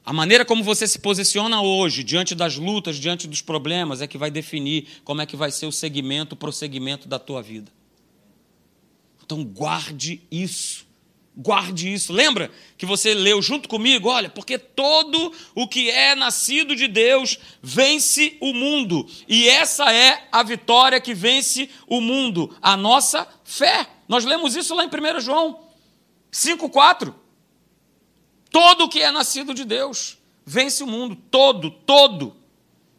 A 0.03 0.11
maneira 0.11 0.43
como 0.43 0.63
você 0.63 0.87
se 0.87 0.97
posiciona 0.97 1.61
hoje, 1.61 2.03
diante 2.03 2.33
das 2.33 2.55
lutas, 2.55 2.95
diante 2.95 3.27
dos 3.27 3.43
problemas, 3.43 4.01
é 4.01 4.07
que 4.07 4.17
vai 4.17 4.31
definir 4.31 4.87
como 5.03 5.21
é 5.21 5.27
que 5.27 5.35
vai 5.35 5.51
ser 5.51 5.67
o 5.67 5.71
segmento, 5.71 6.33
o 6.33 6.35
prosseguimento 6.35 7.07
da 7.07 7.19
tua 7.19 7.43
vida. 7.43 7.71
Então, 9.23 9.45
guarde 9.45 10.19
isso. 10.31 10.91
Guarde 11.35 11.91
isso. 11.91 12.13
Lembra 12.13 12.51
que 12.77 12.85
você 12.85 13.13
leu 13.13 13.41
junto 13.41 13.67
comigo? 13.67 14.07
Olha, 14.07 14.29
porque 14.29 14.59
todo 14.59 15.33
o 15.55 15.67
que 15.67 15.89
é 15.89 16.13
nascido 16.13 16.75
de 16.75 16.87
Deus 16.87 17.39
vence 17.61 18.37
o 18.39 18.53
mundo. 18.53 19.07
E 19.27 19.49
essa 19.49 19.91
é 19.91 20.27
a 20.31 20.43
vitória 20.43 21.01
que 21.01 21.13
vence 21.13 21.69
o 21.87 21.99
mundo, 21.99 22.55
a 22.61 22.77
nossa 22.77 23.27
fé. 23.43 23.87
Nós 24.07 24.25
lemos 24.25 24.55
isso 24.55 24.75
lá 24.75 24.83
em 24.83 24.87
1 24.87 25.19
João 25.21 25.59
5,4. 26.31 27.13
Todo 28.51 28.83
o 28.83 28.89
que 28.89 29.01
é 29.01 29.11
nascido 29.11 29.55
de 29.55 29.65
Deus 29.65 30.19
vence 30.45 30.83
o 30.83 30.87
mundo. 30.87 31.17
Todo, 31.31 31.71
todo. 31.71 32.35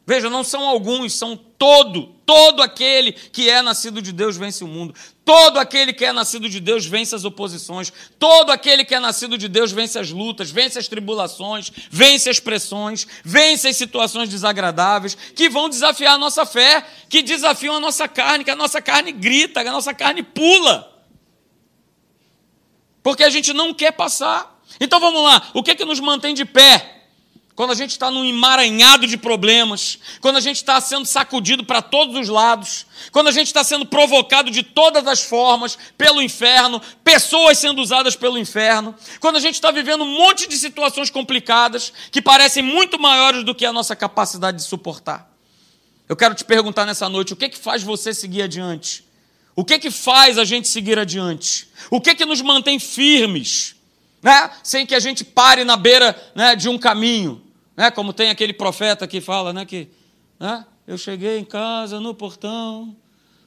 Veja, 0.06 0.28
não 0.28 0.44
são 0.44 0.66
alguns, 0.66 1.14
são 1.14 1.36
todo, 1.36 2.14
todo 2.26 2.60
aquele 2.60 3.12
que 3.12 3.48
é 3.48 3.62
nascido 3.62 4.02
de 4.02 4.12
Deus 4.12 4.36
vence 4.36 4.62
o 4.62 4.68
mundo. 4.68 4.94
Todo 5.24 5.58
aquele 5.58 5.94
que 5.94 6.04
é 6.04 6.12
nascido 6.12 6.50
de 6.50 6.60
Deus 6.60 6.84
vence 6.84 7.14
as 7.14 7.24
oposições. 7.24 7.90
Todo 8.18 8.50
aquele 8.50 8.84
que 8.84 8.94
é 8.94 9.00
nascido 9.00 9.38
de 9.38 9.48
Deus 9.48 9.72
vence 9.72 9.98
as 9.98 10.10
lutas, 10.10 10.50
vence 10.50 10.78
as 10.78 10.86
tribulações, 10.86 11.72
vence 11.90 12.28
as 12.28 12.38
pressões, 12.38 13.06
vence 13.24 13.68
as 13.68 13.76
situações 13.76 14.28
desagradáveis 14.28 15.16
que 15.34 15.48
vão 15.48 15.70
desafiar 15.70 16.14
a 16.14 16.18
nossa 16.18 16.44
fé, 16.44 16.86
que 17.08 17.22
desafiam 17.22 17.76
a 17.76 17.80
nossa 17.80 18.06
carne, 18.06 18.44
que 18.44 18.50
a 18.50 18.56
nossa 18.56 18.82
carne 18.82 19.12
grita, 19.12 19.62
que 19.62 19.68
a 19.68 19.72
nossa 19.72 19.94
carne 19.94 20.22
pula. 20.22 20.92
Porque 23.02 23.24
a 23.24 23.30
gente 23.30 23.54
não 23.54 23.72
quer 23.72 23.92
passar. 23.92 24.60
Então 24.78 25.00
vamos 25.00 25.22
lá, 25.22 25.50
o 25.54 25.62
que 25.62 25.70
é 25.70 25.74
que 25.74 25.84
nos 25.86 26.00
mantém 26.00 26.34
de 26.34 26.44
pé? 26.44 26.93
Quando 27.54 27.70
a 27.70 27.74
gente 27.74 27.92
está 27.92 28.10
num 28.10 28.24
emaranhado 28.24 29.06
de 29.06 29.16
problemas, 29.16 29.98
quando 30.20 30.36
a 30.36 30.40
gente 30.40 30.56
está 30.56 30.80
sendo 30.80 31.06
sacudido 31.06 31.64
para 31.64 31.80
todos 31.80 32.16
os 32.16 32.28
lados, 32.28 32.84
quando 33.12 33.28
a 33.28 33.32
gente 33.32 33.46
está 33.46 33.62
sendo 33.62 33.86
provocado 33.86 34.50
de 34.50 34.64
todas 34.64 35.06
as 35.06 35.22
formas 35.22 35.78
pelo 35.96 36.20
inferno, 36.20 36.82
pessoas 37.04 37.58
sendo 37.58 37.80
usadas 37.80 38.16
pelo 38.16 38.36
inferno, 38.36 38.94
quando 39.20 39.36
a 39.36 39.40
gente 39.40 39.54
está 39.54 39.70
vivendo 39.70 40.02
um 40.02 40.18
monte 40.18 40.48
de 40.48 40.56
situações 40.56 41.10
complicadas 41.10 41.92
que 42.10 42.20
parecem 42.20 42.62
muito 42.62 42.98
maiores 42.98 43.44
do 43.44 43.54
que 43.54 43.64
a 43.64 43.72
nossa 43.72 43.94
capacidade 43.94 44.56
de 44.56 44.64
suportar. 44.64 45.32
Eu 46.08 46.16
quero 46.16 46.34
te 46.34 46.44
perguntar 46.44 46.84
nessa 46.84 47.08
noite: 47.08 47.32
o 47.32 47.36
que, 47.36 47.48
que 47.48 47.58
faz 47.58 47.82
você 47.82 48.12
seguir 48.12 48.42
adiante? 48.42 49.04
O 49.56 49.64
que, 49.64 49.78
que 49.78 49.90
faz 49.92 50.38
a 50.38 50.44
gente 50.44 50.66
seguir 50.66 50.98
adiante? 50.98 51.68
O 51.88 52.00
que, 52.00 52.16
que 52.16 52.24
nos 52.24 52.42
mantém 52.42 52.80
firmes? 52.80 53.76
Né? 54.20 54.50
Sem 54.64 54.84
que 54.84 54.94
a 54.94 54.98
gente 54.98 55.22
pare 55.22 55.62
na 55.62 55.76
beira 55.76 56.20
né, 56.34 56.56
de 56.56 56.68
um 56.68 56.76
caminho. 56.76 57.43
Né? 57.76 57.90
Como 57.90 58.12
tem 58.12 58.30
aquele 58.30 58.52
profeta 58.52 59.06
que 59.06 59.20
fala 59.20 59.52
né, 59.52 59.64
que 59.64 59.88
né, 60.38 60.64
eu 60.86 60.96
cheguei 60.98 61.38
em 61.38 61.44
casa 61.44 62.00
no 62.00 62.14
portão 62.14 62.96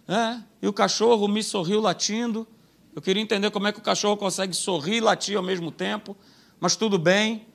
né, 0.07 0.43
e 0.61 0.67
o 0.67 0.73
cachorro 0.73 1.27
me 1.27 1.43
sorriu 1.43 1.79
latindo. 1.79 2.47
Eu 2.95 3.01
queria 3.01 3.21
entender 3.21 3.51
como 3.51 3.67
é 3.67 3.71
que 3.71 3.79
o 3.79 3.83
cachorro 3.83 4.17
consegue 4.17 4.55
sorrir 4.55 4.97
e 4.97 5.01
latir 5.01 5.37
ao 5.37 5.43
mesmo 5.43 5.71
tempo, 5.71 6.17
mas 6.59 6.75
tudo 6.75 6.97
bem. 6.97 7.45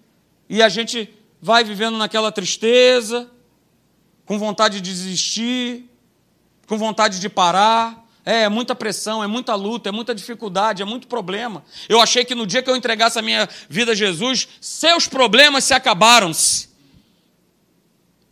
E 0.48 0.62
a 0.62 0.68
gente 0.68 1.12
vai 1.40 1.64
vivendo 1.64 1.98
naquela 1.98 2.30
tristeza, 2.30 3.28
com 4.24 4.38
vontade 4.38 4.80
de 4.80 4.90
desistir, 4.90 5.90
com 6.68 6.78
vontade 6.78 7.18
de 7.18 7.28
parar. 7.28 8.02
É, 8.24 8.42
é 8.42 8.48
muita 8.48 8.74
pressão, 8.74 9.22
é 9.22 9.26
muita 9.26 9.54
luta, 9.54 9.88
é 9.88 9.92
muita 9.92 10.14
dificuldade, 10.14 10.82
é 10.82 10.85
muito 10.85 11.08
problema. 11.08 11.64
Eu 11.88 12.00
achei 12.00 12.24
que 12.24 12.35
no 12.35 12.46
dia 12.46 12.62
que 12.62 12.70
eu 12.70 12.76
entregasse 12.76 13.18
a 13.18 13.22
minha 13.22 13.48
vida 13.68 13.92
a 13.92 13.94
Jesus, 13.94 14.48
seus 14.61 15.08
problemas 15.08 15.64
se 15.64 15.74
acabaram-se. 15.74 16.72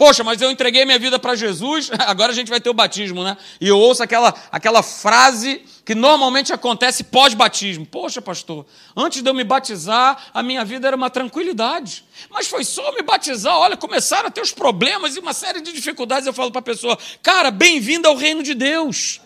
Poxa, 0.01 0.25
mas 0.25 0.41
eu 0.41 0.51
entreguei 0.51 0.87
minha 0.87 0.99
vida 0.99 1.19
para 1.19 1.35
Jesus, 1.35 1.91
agora 2.07 2.33
a 2.33 2.35
gente 2.35 2.49
vai 2.49 2.59
ter 2.59 2.71
o 2.71 2.75
batismo, 2.75 3.23
né? 3.23 3.37
E 3.61 3.69
eu 3.69 3.79
ouço 3.79 4.03
aquela, 4.03 4.33
aquela 4.51 4.83
frase 4.83 5.63
que 5.85 5.95
normalmente 5.95 6.55
acontece 6.55 7.05
pós-batismo. 7.05 7.85
Poxa, 7.85 8.23
pastor, 8.23 8.65
antes 8.97 9.23
de 9.23 9.29
eu 9.29 9.35
me 9.35 9.45
batizar, 9.45 10.31
a 10.33 10.43
minha 10.43 10.65
vida 10.65 10.87
era 10.87 10.97
uma 10.97 11.11
tranquilidade. 11.11 12.05
Mas 12.31 12.47
foi 12.47 12.65
só 12.65 12.93
me 12.93 13.03
batizar, 13.03 13.55
olha, 13.59 13.77
começaram 13.77 14.29
a 14.29 14.31
ter 14.31 14.41
os 14.41 14.53
problemas 14.53 15.17
e 15.17 15.19
uma 15.19 15.35
série 15.35 15.61
de 15.61 15.71
dificuldades. 15.71 16.27
Eu 16.27 16.33
falo 16.33 16.51
para 16.51 16.61
a 16.61 16.63
pessoa, 16.63 16.97
cara, 17.23 17.51
bem-vindo 17.51 18.09
ao 18.09 18.17
reino 18.17 18.43
de 18.43 18.55
Deus. 18.55 19.21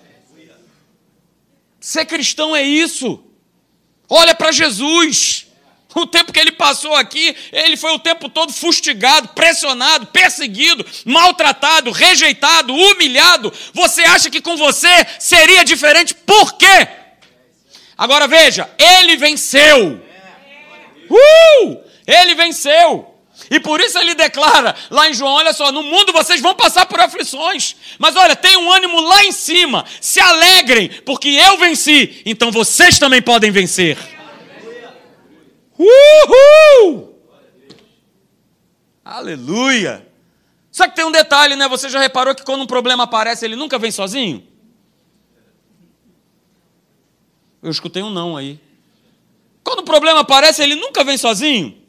Ser 1.84 2.06
cristão 2.06 2.56
é 2.56 2.62
isso. 2.62 3.22
Olha 4.08 4.34
para 4.34 4.50
Jesus. 4.50 5.48
O 5.94 6.06
tempo 6.06 6.32
que 6.32 6.40
ele 6.40 6.50
passou 6.52 6.96
aqui, 6.96 7.36
ele 7.52 7.76
foi 7.76 7.92
o 7.92 7.98
tempo 7.98 8.30
todo 8.30 8.54
fustigado, 8.54 9.28
pressionado, 9.28 10.06
perseguido, 10.06 10.84
maltratado, 11.04 11.90
rejeitado, 11.90 12.74
humilhado. 12.74 13.52
Você 13.74 14.00
acha 14.00 14.30
que 14.30 14.40
com 14.40 14.56
você 14.56 14.88
seria 15.20 15.62
diferente? 15.62 16.14
Por 16.14 16.54
quê? 16.54 16.88
Agora 17.98 18.26
veja, 18.26 18.68
ele 18.78 19.18
venceu. 19.18 20.02
Uh! 21.10 21.84
Ele 22.06 22.34
venceu. 22.34 23.13
E 23.50 23.58
por 23.58 23.80
isso 23.80 23.98
ele 23.98 24.14
declara 24.14 24.74
lá 24.90 25.08
em 25.08 25.14
João: 25.14 25.34
olha 25.34 25.52
só, 25.52 25.72
no 25.72 25.82
mundo 25.82 26.12
vocês 26.12 26.40
vão 26.40 26.54
passar 26.54 26.86
por 26.86 27.00
aflições, 27.00 27.76
mas 27.98 28.16
olha, 28.16 28.36
tem 28.36 28.56
um 28.56 28.70
ânimo 28.70 29.00
lá 29.00 29.24
em 29.24 29.32
cima, 29.32 29.84
se 30.00 30.20
alegrem, 30.20 30.88
porque 31.04 31.28
eu 31.28 31.58
venci, 31.58 32.22
então 32.24 32.50
vocês 32.50 32.98
também 32.98 33.20
podem 33.20 33.50
vencer. 33.50 33.98
Uhul! 35.78 37.18
Aleluia! 39.04 40.06
Só 40.70 40.88
que 40.88 40.96
tem 40.96 41.04
um 41.04 41.12
detalhe, 41.12 41.56
né? 41.56 41.68
Você 41.68 41.88
já 41.88 42.00
reparou 42.00 42.34
que 42.34 42.44
quando 42.44 42.62
um 42.62 42.66
problema 42.66 43.04
aparece, 43.04 43.44
ele 43.44 43.56
nunca 43.56 43.78
vem 43.78 43.90
sozinho? 43.90 44.46
Eu 47.62 47.70
escutei 47.70 48.02
um 48.02 48.10
não 48.10 48.36
aí. 48.36 48.60
Quando 49.62 49.80
o 49.80 49.84
problema 49.84 50.20
aparece, 50.20 50.62
ele 50.62 50.74
nunca 50.74 51.02
vem 51.02 51.16
sozinho. 51.16 51.83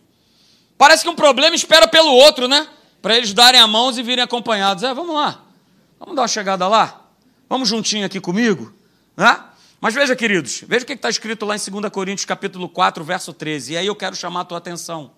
Parece 0.77 1.03
que 1.03 1.09
um 1.09 1.15
problema 1.15 1.55
espera 1.55 1.87
pelo 1.87 2.11
outro, 2.11 2.47
né? 2.47 2.67
Para 3.01 3.17
eles 3.17 3.33
darem 3.33 3.59
a 3.59 3.67
mão 3.67 3.91
e 3.91 4.03
virem 4.03 4.23
acompanhados. 4.23 4.83
É, 4.83 4.93
vamos 4.93 5.15
lá. 5.15 5.43
Vamos 5.99 6.15
dar 6.15 6.23
uma 6.23 6.27
chegada 6.27 6.67
lá? 6.67 7.01
Vamos 7.47 7.69
juntinho 7.69 8.05
aqui 8.05 8.19
comigo? 8.19 8.73
Né? 9.15 9.43
Mas 9.79 9.93
veja, 9.93 10.15
queridos, 10.15 10.63
veja 10.67 10.83
o 10.83 10.87
que 10.87 10.93
está 10.93 11.09
escrito 11.09 11.45
lá 11.45 11.55
em 11.55 11.59
2 11.59 11.91
Coríntios 11.91 12.25
capítulo 12.25 12.67
4, 12.67 13.03
verso 13.03 13.33
13. 13.33 13.73
E 13.73 13.77
aí 13.77 13.87
eu 13.87 13.95
quero 13.95 14.15
chamar 14.15 14.41
a 14.41 14.45
tua 14.45 14.57
atenção. 14.57 15.11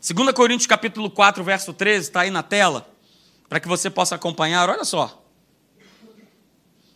2 0.00 0.32
Coríntios 0.32 0.66
capítulo 0.66 1.10
4, 1.10 1.42
verso 1.42 1.72
13, 1.72 2.08
está 2.08 2.20
aí 2.20 2.30
na 2.30 2.42
tela, 2.42 2.88
para 3.48 3.58
que 3.58 3.66
você 3.66 3.90
possa 3.90 4.14
acompanhar. 4.14 4.68
Olha 4.68 4.84
só. 4.84 5.24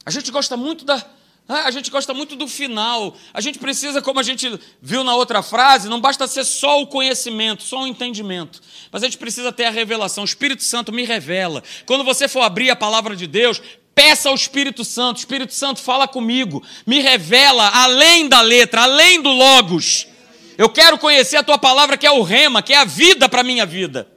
A 0.05 0.11
gente 0.11 0.31
gosta 0.31 0.57
muito 0.57 0.85
da, 0.85 1.05
ah, 1.51 1.65
a 1.65 1.71
gente 1.73 1.91
gosta 1.91 2.15
muito 2.15 2.37
do 2.37 2.47
final. 2.47 3.17
A 3.35 3.41
gente 3.41 3.59
precisa, 3.59 4.01
como 4.01 4.21
a 4.21 4.23
gente 4.23 4.57
viu 4.81 5.03
na 5.03 5.17
outra 5.17 5.43
frase, 5.43 5.89
não 5.89 6.01
basta 6.01 6.29
ser 6.29 6.45
só 6.45 6.81
o 6.81 6.87
conhecimento, 6.87 7.65
só 7.65 7.83
o 7.83 7.87
entendimento. 7.89 8.61
Mas 8.93 9.03
a 9.03 9.07
gente 9.07 9.19
precisa 9.19 9.51
ter 9.51 9.65
a 9.65 9.71
revelação. 9.71 10.23
O 10.23 10.25
Espírito 10.25 10.63
Santo 10.63 10.93
me 10.93 11.05
revela. 11.05 11.63
Quando 11.87 12.05
você 12.05 12.29
for 12.29 12.43
abrir 12.43 12.71
a 12.71 12.77
palavra 12.77 13.17
de 13.17 13.27
Deus, 13.27 13.61
peça 13.93 14.29
ao 14.29 14.35
Espírito 14.37 14.85
Santo. 14.85 15.19
Espírito 15.19 15.53
Santo 15.53 15.81
fala 15.81 16.07
comigo. 16.07 16.65
Me 16.87 17.01
revela 17.01 17.69
além 17.75 18.29
da 18.29 18.41
letra, 18.41 18.83
além 18.83 19.21
do 19.21 19.31
logos. 19.31 20.07
Eu 20.57 20.69
quero 20.69 20.99
conhecer 20.99 21.37
a 21.37 21.43
tua 21.43 21.59
palavra 21.59 21.97
que 21.99 22.07
é 22.07 22.13
o 22.13 22.23
rema, 22.23 22.63
que 22.63 22.73
é 22.73 22.77
a 22.77 22.85
vida 22.85 23.29
para 23.29 23.41
a 23.41 23.45
minha 23.45 23.67
vida. 23.67 24.09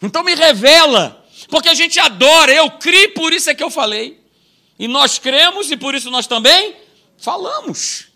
Então 0.00 0.22
me 0.22 0.36
revela. 0.36 1.26
Porque 1.48 1.68
a 1.68 1.74
gente 1.74 1.98
adora, 1.98 2.52
eu 2.52 2.70
criei, 2.70 3.08
por 3.08 3.32
isso 3.32 3.50
é 3.50 3.54
que 3.56 3.64
eu 3.64 3.70
falei. 3.70 4.19
E 4.80 4.88
nós 4.88 5.18
cremos 5.18 5.70
e 5.70 5.76
por 5.76 5.94
isso 5.94 6.10
nós 6.10 6.26
também 6.26 6.74
falamos. 7.18 8.08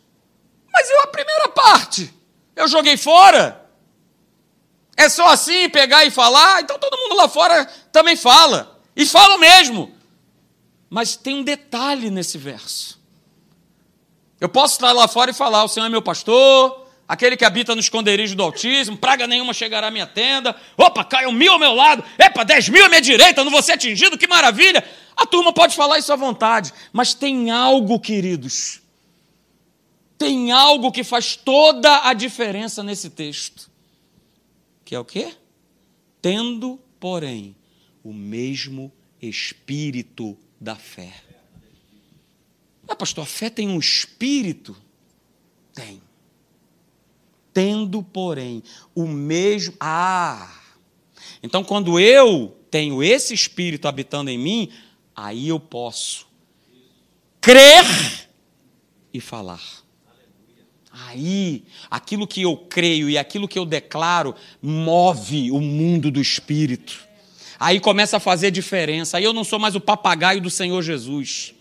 Mas 0.72 0.88
eu 0.88 1.02
a 1.02 1.06
primeira 1.08 1.50
parte, 1.50 2.10
eu 2.56 2.66
joguei 2.66 2.96
fora. 2.96 3.68
É 4.96 5.10
só 5.10 5.28
assim 5.28 5.68
pegar 5.68 6.06
e 6.06 6.10
falar, 6.10 6.62
então 6.62 6.78
todo 6.78 6.96
mundo 6.96 7.16
lá 7.16 7.28
fora 7.28 7.66
também 7.92 8.16
fala. 8.16 8.80
E 8.96 9.04
fala 9.04 9.36
mesmo. 9.36 9.94
Mas 10.88 11.16
tem 11.16 11.34
um 11.34 11.42
detalhe 11.42 12.08
nesse 12.08 12.38
verso. 12.38 12.98
Eu 14.40 14.48
posso 14.48 14.76
estar 14.76 14.92
lá 14.92 15.06
fora 15.06 15.32
e 15.32 15.34
falar: 15.34 15.64
o 15.64 15.68
Senhor 15.68 15.84
é 15.84 15.90
meu 15.90 16.00
pastor, 16.00 16.83
aquele 17.08 17.36
que 17.36 17.44
habita 17.44 17.74
no 17.74 17.80
esconderijo 17.80 18.34
do 18.34 18.42
Altíssimo, 18.42 18.96
praga 18.96 19.26
nenhuma 19.26 19.52
chegará 19.52 19.88
à 19.88 19.90
minha 19.90 20.06
tenda. 20.06 20.54
Opa, 20.76 21.04
caiu 21.04 21.32
mil 21.32 21.52
ao 21.52 21.58
meu 21.58 21.74
lado, 21.74 22.04
epa, 22.18 22.44
dez 22.44 22.68
mil 22.68 22.84
à 22.84 22.88
minha 22.88 23.00
direita, 23.00 23.44
não 23.44 23.50
vou 23.50 23.62
ser 23.62 23.72
atingido, 23.72 24.18
que 24.18 24.26
maravilha. 24.26 24.84
A 25.16 25.26
turma 25.26 25.52
pode 25.52 25.76
falar 25.76 25.98
isso 25.98 26.12
à 26.12 26.16
vontade, 26.16 26.72
mas 26.92 27.14
tem 27.14 27.50
algo, 27.50 28.00
queridos, 28.00 28.80
tem 30.18 30.50
algo 30.52 30.90
que 30.90 31.04
faz 31.04 31.36
toda 31.36 32.08
a 32.08 32.14
diferença 32.14 32.82
nesse 32.82 33.10
texto. 33.10 33.70
Que 34.84 34.94
é 34.94 34.98
o 34.98 35.04
quê? 35.04 35.34
Tendo, 36.20 36.80
porém, 36.98 37.56
o 38.02 38.12
mesmo 38.12 38.92
espírito 39.20 40.36
da 40.60 40.76
fé. 40.76 41.12
Ah, 42.86 42.94
pastor, 42.94 43.24
a 43.24 43.26
fé 43.26 43.48
tem 43.48 43.68
um 43.68 43.78
espírito? 43.78 44.76
Tem. 45.74 46.02
Tendo, 47.54 48.02
porém, 48.02 48.62
o 48.94 49.06
mesmo. 49.06 49.74
Ah! 49.80 50.52
Então, 51.42 51.62
quando 51.64 51.98
eu 52.00 52.56
tenho 52.70 53.02
esse 53.02 53.32
espírito 53.32 53.86
habitando 53.86 54.28
em 54.28 54.36
mim, 54.36 54.70
aí 55.14 55.48
eu 55.48 55.60
posso 55.60 56.26
crer 57.40 58.28
e 59.12 59.20
falar. 59.20 59.62
Aí, 60.90 61.64
aquilo 61.90 62.26
que 62.26 62.42
eu 62.42 62.56
creio 62.56 63.08
e 63.08 63.16
aquilo 63.16 63.48
que 63.48 63.58
eu 63.58 63.64
declaro 63.64 64.34
move 64.60 65.50
o 65.50 65.60
mundo 65.60 66.10
do 66.10 66.20
espírito. 66.20 67.06
Aí 67.58 67.80
começa 67.80 68.16
a 68.16 68.20
fazer 68.20 68.50
diferença. 68.50 69.16
Aí 69.16 69.24
eu 69.24 69.32
não 69.32 69.44
sou 69.44 69.58
mais 69.58 69.74
o 69.74 69.80
papagaio 69.80 70.40
do 70.40 70.50
Senhor 70.50 70.82
Jesus. 70.82 71.54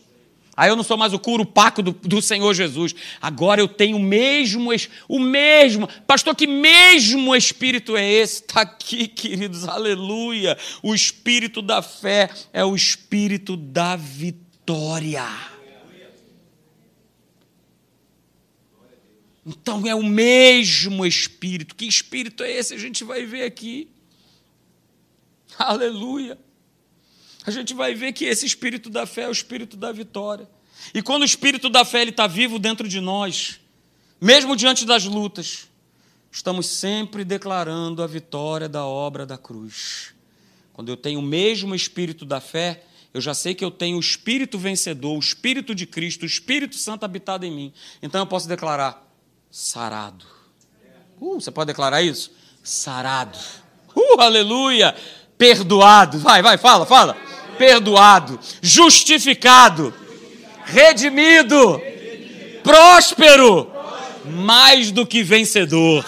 Aí 0.56 0.70
eu 0.70 0.76
não 0.76 0.84
sou 0.84 0.96
mais 0.96 1.14
o 1.14 1.20
curupaco 1.20 1.82
do, 1.82 1.92
do 1.92 2.22
Senhor 2.22 2.54
Jesus. 2.54 2.94
Agora 3.20 3.60
eu 3.60 3.68
tenho 3.68 3.98
o 3.98 4.00
mesmo, 4.00 4.70
o 5.08 5.20
mesmo. 5.20 5.88
Pastor, 6.06 6.36
que 6.36 6.46
mesmo 6.46 7.36
espírito 7.36 7.98
é 7.98 8.12
esse? 8.12 8.42
Está 8.42 8.62
aqui, 8.62 9.08
queridos, 9.08 9.68
aleluia. 9.68 10.56
O 10.84 10.94
espírito 10.94 11.62
da 11.62 11.82
fé 11.82 12.30
é 12.52 12.64
o 12.64 12.76
espírito 12.76 13.58
da 13.58 13.96
vitória. 13.96 15.28
Então 19.46 19.86
é 19.88 19.96
o 19.96 20.04
mesmo 20.04 21.04
espírito. 21.04 21.76
Que 21.76 21.86
espírito 21.86 22.44
é 22.44 22.52
esse? 22.52 22.76
A 22.76 22.78
gente 22.78 23.04
vai 23.04 23.26
ver 23.26 23.44
aqui. 23.44 23.90
Aleluia 25.58 26.38
a 27.46 27.52
gente 27.52 27.74
vai 27.74 27.94
ver 27.94 28.14
que 28.14 28.26
esse 28.26 28.46
espírito 28.46 28.90
da 28.90 29.06
fé 29.06 29.24
é 29.24 29.30
o 29.30 29.32
espírito 29.32 29.76
da 29.76 29.92
vitória. 29.92 30.48
E 30.94 31.02
quando 31.02 31.24
o 31.24 31.26
espírito 31.26 31.70
da 31.70 31.84
fé 31.84 32.04
está 32.04 32.26
vivo 32.26 32.58
dentro 32.58 32.88
de 32.88 33.00
nós, 33.00 33.60
mesmo 34.20 34.56
diante 34.56 34.86
das 34.86 35.06
lutas, 35.06 35.68
estamos 36.32 36.68
sempre 36.68 37.24
declarando 37.24 38.02
a 38.02 38.08
vitória 38.08 38.70
da 38.70 38.86
obra 38.86 39.26
da 39.26 39.38
cruz. 39.38 40.14
Quando 40.72 40.90
eu 40.90 40.98
tenho 40.98 41.20
o 41.20 41.24
mesmo 41.24 41.76
espírito 41.76 42.26
da 42.26 42.40
fé, 42.40 42.84
eu 43.14 43.22
já 43.22 43.34
sei 43.34 43.54
que 43.54 43.64
eu 43.64 43.70
tenho 43.70 43.98
o 43.98 44.00
espírito 44.00 44.58
vencedor, 44.58 45.16
o 45.16 45.20
espírito 45.20 45.76
de 45.76 45.86
Cristo, 45.86 46.24
o 46.24 46.26
Espírito 46.26 46.76
Santo 46.76 47.04
habitado 47.04 47.46
em 47.46 47.52
mim. 47.52 47.74
Então 48.02 48.22
eu 48.22 48.26
posso 48.26 48.48
declarar: 48.48 49.06
sarado. 49.52 50.26
Uh, 51.20 51.40
você 51.40 51.52
pode 51.52 51.68
declarar 51.68 52.02
isso? 52.02 52.32
Sarado. 52.64 53.38
Uh, 53.96 54.20
aleluia! 54.20 54.96
Perdoado. 55.38 56.18
Vai, 56.20 56.42
vai, 56.42 56.58
fala, 56.58 56.86
fala 56.86 57.33
perdoado, 57.58 58.40
justificado, 58.62 59.94
redimido, 60.66 61.82
próspero, 62.64 63.72
mais 64.26 64.92
do 64.92 65.06
que 65.06 65.24
vencedor. 65.24 66.06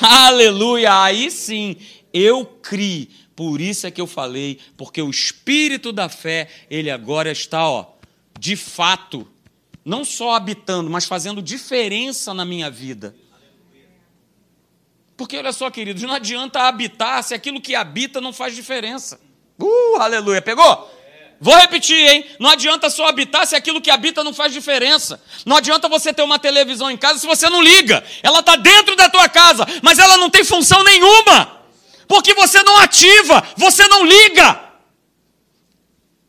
Aleluia! 0.00 1.02
Aí 1.02 1.30
sim, 1.30 1.76
eu 2.12 2.44
criei. 2.44 3.08
Por 3.36 3.60
isso 3.60 3.86
é 3.86 3.90
que 3.90 4.00
eu 4.00 4.06
falei, 4.06 4.58
porque 4.76 5.00
o 5.00 5.08
espírito 5.08 5.92
da 5.92 6.10
fé, 6.10 6.48
ele 6.68 6.90
agora 6.90 7.32
está, 7.32 7.66
ó, 7.66 7.86
de 8.38 8.54
fato, 8.54 9.26
não 9.84 10.04
só 10.04 10.34
habitando, 10.34 10.90
mas 10.90 11.06
fazendo 11.06 11.40
diferença 11.40 12.34
na 12.34 12.44
minha 12.44 12.70
vida. 12.70 13.16
Porque 15.16 15.36
olha 15.36 15.52
só, 15.52 15.70
queridos, 15.70 16.02
não 16.02 16.14
adianta 16.14 16.62
habitar 16.62 17.22
se 17.22 17.34
aquilo 17.34 17.60
que 17.60 17.74
habita 17.74 18.20
não 18.20 18.32
faz 18.32 18.54
diferença. 18.54 19.20
Uh, 19.66 19.96
aleluia. 20.00 20.40
Pegou? 20.40 20.90
Vou 21.40 21.56
repetir, 21.56 21.96
hein? 21.96 22.26
Não 22.38 22.50
adianta 22.50 22.90
só 22.90 23.06
habitar 23.06 23.46
se 23.46 23.56
aquilo 23.56 23.80
que 23.80 23.90
habita 23.90 24.22
não 24.22 24.34
faz 24.34 24.52
diferença. 24.52 25.20
Não 25.46 25.56
adianta 25.56 25.88
você 25.88 26.12
ter 26.12 26.22
uma 26.22 26.38
televisão 26.38 26.90
em 26.90 26.98
casa 26.98 27.18
se 27.18 27.26
você 27.26 27.48
não 27.48 27.62
liga. 27.62 28.04
Ela 28.22 28.40
está 28.40 28.56
dentro 28.56 28.94
da 28.94 29.08
tua 29.08 29.26
casa, 29.26 29.66
mas 29.82 29.98
ela 29.98 30.18
não 30.18 30.28
tem 30.28 30.44
função 30.44 30.84
nenhuma. 30.84 31.60
Porque 32.06 32.34
você 32.34 32.62
não 32.62 32.76
ativa, 32.78 33.42
você 33.56 33.88
não 33.88 34.04
liga. 34.04 34.60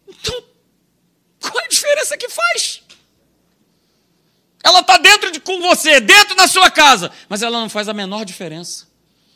Então, 0.07 0.43
qual 1.41 1.59
é 1.59 1.65
a 1.65 1.69
diferença 1.69 2.17
que 2.17 2.29
faz? 2.29 2.81
Ela 4.63 4.79
está 4.79 4.97
dentro 4.97 5.29
de 5.31 5.41
com 5.41 5.59
você, 5.59 5.99
dentro 5.99 6.35
da 6.35 6.47
sua 6.47 6.71
casa, 6.71 7.11
mas 7.27 7.41
ela 7.41 7.59
não 7.59 7.67
faz 7.67 7.89
a 7.89 7.93
menor 7.93 8.23
diferença. 8.23 8.87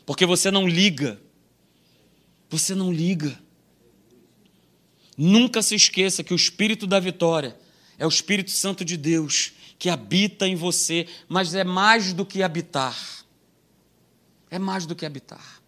Porque 0.06 0.24
você 0.24 0.50
não 0.50 0.66
liga. 0.66 1.20
Você 2.48 2.74
não 2.74 2.90
liga. 2.90 3.38
Nunca 5.16 5.62
se 5.62 5.74
esqueça 5.74 6.22
que 6.22 6.32
o 6.32 6.36
Espírito 6.36 6.86
da 6.86 7.00
vitória 7.00 7.56
é 7.98 8.04
o 8.04 8.08
Espírito 8.08 8.50
Santo 8.50 8.84
de 8.84 8.96
Deus 8.96 9.52
que 9.78 9.90
habita 9.90 10.46
em 10.46 10.54
você, 10.54 11.06
mas 11.28 11.54
é 11.54 11.64
mais 11.64 12.12
do 12.12 12.24
que 12.24 12.42
habitar. 12.42 12.96
É 14.50 14.58
mais 14.58 14.86
do 14.86 14.94
que 14.94 15.04
habitar. 15.04 15.62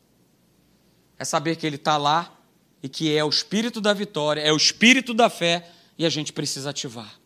É 1.18 1.24
saber 1.24 1.56
que 1.56 1.66
Ele 1.66 1.76
está 1.76 1.96
lá 1.96 2.34
e 2.82 2.88
que 2.88 3.14
é 3.14 3.24
o 3.24 3.28
Espírito 3.28 3.80
da 3.80 3.92
vitória, 3.92 4.40
é 4.40 4.52
o 4.52 4.56
Espírito 4.56 5.12
da 5.12 5.28
fé 5.28 5.70
e 5.96 6.06
a 6.06 6.08
gente 6.08 6.32
precisa 6.32 6.70
ativar. 6.70 7.18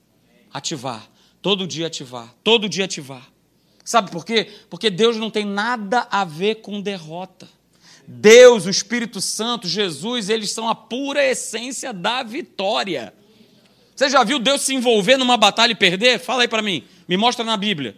Ativar. 0.53 1.09
Todo 1.41 1.67
dia 1.67 1.87
ativar. 1.87 2.35
Todo 2.43 2.69
dia 2.69 2.85
ativar. 2.85 3.29
Sabe 3.85 4.11
por 4.11 4.25
quê? 4.25 4.51
Porque 4.71 4.89
Deus 4.89 5.17
não 5.17 5.31
tem 5.31 5.45
nada 5.45 6.07
a 6.11 6.25
ver 6.25 6.57
com 6.57 6.81
derrota. 6.81 7.49
Deus, 8.21 8.67
o 8.67 8.71
Espírito 8.71 9.21
Santo, 9.21 9.67
Jesus, 9.67 10.29
eles 10.29 10.51
são 10.51 10.69
a 10.69 10.75
pura 10.75 11.25
essência 11.25 11.93
da 11.93 12.23
vitória. 12.23 13.13
Você 13.97 14.11
já 14.11 14.23
viu 14.23 14.39
Deus 14.39 14.63
se 14.63 14.75
envolver 14.75 15.17
numa 15.17 15.37
batalha 15.37 15.73
e 15.73 15.77
perder? 15.77 16.19
Fala 16.19 16.43
aí 16.43 16.49
para 16.49 16.63
mim, 16.63 16.85
me 17.09 17.17
mostra 17.17 17.45
na 17.45 17.57
Bíblia. 17.57 17.97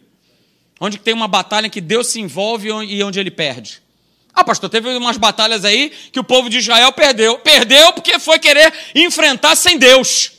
Onde 0.80 0.98
tem 0.98 1.14
uma 1.14 1.28
batalha 1.28 1.68
que 1.68 1.80
Deus 1.80 2.08
se 2.08 2.20
envolve 2.20 2.68
e 2.68 3.02
onde 3.02 3.18
ele 3.18 3.30
perde? 3.30 3.82
Ah, 4.32 4.42
pastor, 4.42 4.68
teve 4.68 4.88
umas 4.96 5.16
batalhas 5.16 5.64
aí 5.64 5.92
que 6.10 6.18
o 6.18 6.24
povo 6.24 6.50
de 6.50 6.58
Israel 6.58 6.92
perdeu. 6.92 7.38
Perdeu 7.38 7.92
porque 7.92 8.18
foi 8.18 8.38
querer 8.38 8.72
enfrentar 8.94 9.54
sem 9.54 9.78
Deus. 9.78 10.32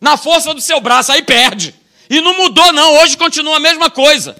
Na 0.00 0.16
força 0.16 0.54
do 0.54 0.60
seu 0.60 0.80
braço, 0.80 1.10
aí 1.10 1.22
perde. 1.22 1.74
E 2.08 2.20
não 2.20 2.36
mudou, 2.36 2.72
não. 2.72 3.02
Hoje 3.02 3.16
continua 3.16 3.56
a 3.56 3.60
mesma 3.60 3.90
coisa. 3.90 4.36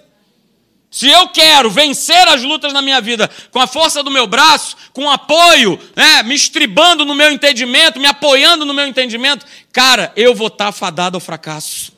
Se 0.92 1.08
eu 1.08 1.26
quero 1.28 1.70
vencer 1.70 2.28
as 2.28 2.42
lutas 2.42 2.70
na 2.70 2.82
minha 2.82 3.00
vida 3.00 3.28
com 3.50 3.58
a 3.58 3.66
força 3.66 4.02
do 4.02 4.10
meu 4.10 4.26
braço, 4.26 4.76
com 4.92 5.08
apoio, 5.08 5.80
né, 5.96 6.22
me 6.22 6.34
estribando 6.34 7.06
no 7.06 7.14
meu 7.14 7.32
entendimento, 7.32 7.98
me 7.98 8.06
apoiando 8.06 8.66
no 8.66 8.74
meu 8.74 8.86
entendimento, 8.86 9.46
cara, 9.72 10.12
eu 10.14 10.34
vou 10.34 10.48
estar 10.48 10.70
fadado 10.70 11.16
ao 11.16 11.20
fracasso. 11.20 11.92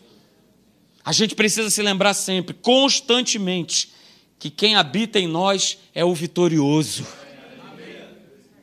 A 1.05 1.13
gente 1.13 1.35
precisa 1.35 1.71
se 1.71 1.83
lembrar 1.83 2.15
sempre, 2.15 2.55
constantemente, 2.55 3.91
que 4.39 4.49
quem 4.49 4.77
habita 4.77 5.19
em 5.19 5.27
nós 5.27 5.77
é 5.93 6.05
o 6.05 6.15
vitorioso. 6.15 7.05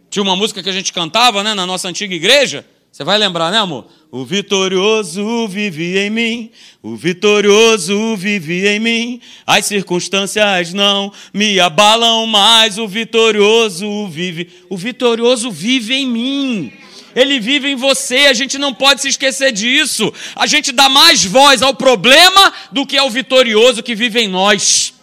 Tinha 0.09 0.23
uma 0.23 0.37
música 0.37 0.63
que 0.63 0.69
a 0.69 0.73
gente 0.73 0.93
cantava 0.93 1.43
né, 1.43 1.53
na 1.53 1.65
nossa 1.65 1.89
antiga 1.89 2.15
igreja, 2.15 2.65
você 2.89 3.03
vai 3.03 3.17
lembrar, 3.17 3.51
né, 3.51 3.57
amor? 3.57 3.85
O 4.13 4.25
vitorioso 4.25 5.47
vive 5.47 5.97
em 5.97 6.09
mim, 6.09 6.51
o 6.83 6.97
vitorioso 6.97 8.17
vive 8.17 8.67
em 8.67 8.77
mim. 8.77 9.21
As 9.47 9.65
circunstâncias 9.67 10.73
não 10.73 11.13
me 11.33 11.57
abalam 11.61 12.27
mais, 12.27 12.77
o 12.77 12.85
vitorioso 12.89 14.09
vive. 14.09 14.51
O 14.69 14.75
vitorioso 14.75 15.49
vive 15.49 15.93
em 15.93 16.05
mim. 16.05 16.73
Ele 17.15 17.39
vive 17.39 17.69
em 17.69 17.75
você, 17.75 18.25
a 18.25 18.33
gente 18.33 18.57
não 18.57 18.73
pode 18.73 18.99
se 18.99 19.07
esquecer 19.07 19.53
disso. 19.53 20.13
A 20.35 20.45
gente 20.45 20.73
dá 20.73 20.89
mais 20.89 21.23
voz 21.23 21.61
ao 21.61 21.73
problema 21.73 22.53
do 22.69 22.85
que 22.85 22.97
ao 22.97 23.09
vitorioso 23.09 23.81
que 23.81 23.95
vive 23.95 24.19
em 24.19 24.27
nós. 24.27 24.93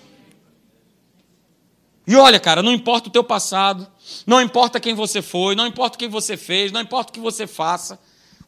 E 2.06 2.14
olha, 2.14 2.38
cara, 2.38 2.62
não 2.62 2.72
importa 2.72 3.08
o 3.08 3.12
teu 3.12 3.24
passado, 3.24 3.90
não 4.26 4.42
importa 4.42 4.78
quem 4.78 4.92
você 4.92 5.22
foi, 5.22 5.54
não 5.54 5.66
importa 5.66 5.96
o 5.96 5.98
que 5.98 6.08
você 6.08 6.36
fez, 6.36 6.70
não 6.70 6.82
importa 6.82 7.10
o 7.10 7.14
que 7.14 7.20
você 7.20 7.46
faça. 7.46 7.98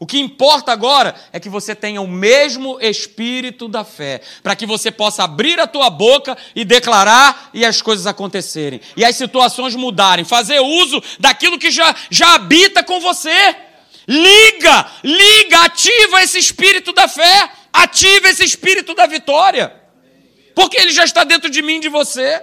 O 0.00 0.06
que 0.06 0.18
importa 0.18 0.72
agora 0.72 1.14
é 1.30 1.38
que 1.38 1.50
você 1.50 1.74
tenha 1.74 2.00
o 2.00 2.08
mesmo 2.08 2.80
espírito 2.80 3.68
da 3.68 3.84
fé, 3.84 4.22
para 4.42 4.56
que 4.56 4.64
você 4.64 4.90
possa 4.90 5.24
abrir 5.24 5.60
a 5.60 5.66
tua 5.66 5.90
boca 5.90 6.38
e 6.56 6.64
declarar 6.64 7.50
e 7.52 7.66
as 7.66 7.82
coisas 7.82 8.06
acontecerem, 8.06 8.80
e 8.96 9.04
as 9.04 9.14
situações 9.14 9.74
mudarem, 9.74 10.24
fazer 10.24 10.58
uso 10.58 11.02
daquilo 11.18 11.58
que 11.58 11.70
já, 11.70 11.94
já 12.10 12.32
habita 12.32 12.82
com 12.82 12.98
você. 12.98 13.54
Liga, 14.08 14.90
liga, 15.04 15.64
ativa 15.64 16.22
esse 16.22 16.38
espírito 16.38 16.94
da 16.94 17.06
fé, 17.06 17.52
ativa 17.70 18.30
esse 18.30 18.42
espírito 18.42 18.94
da 18.94 19.06
vitória, 19.06 19.70
porque 20.54 20.80
ele 20.80 20.92
já 20.92 21.04
está 21.04 21.24
dentro 21.24 21.50
de 21.50 21.60
mim 21.60 21.78
de 21.78 21.90
você. 21.90 22.42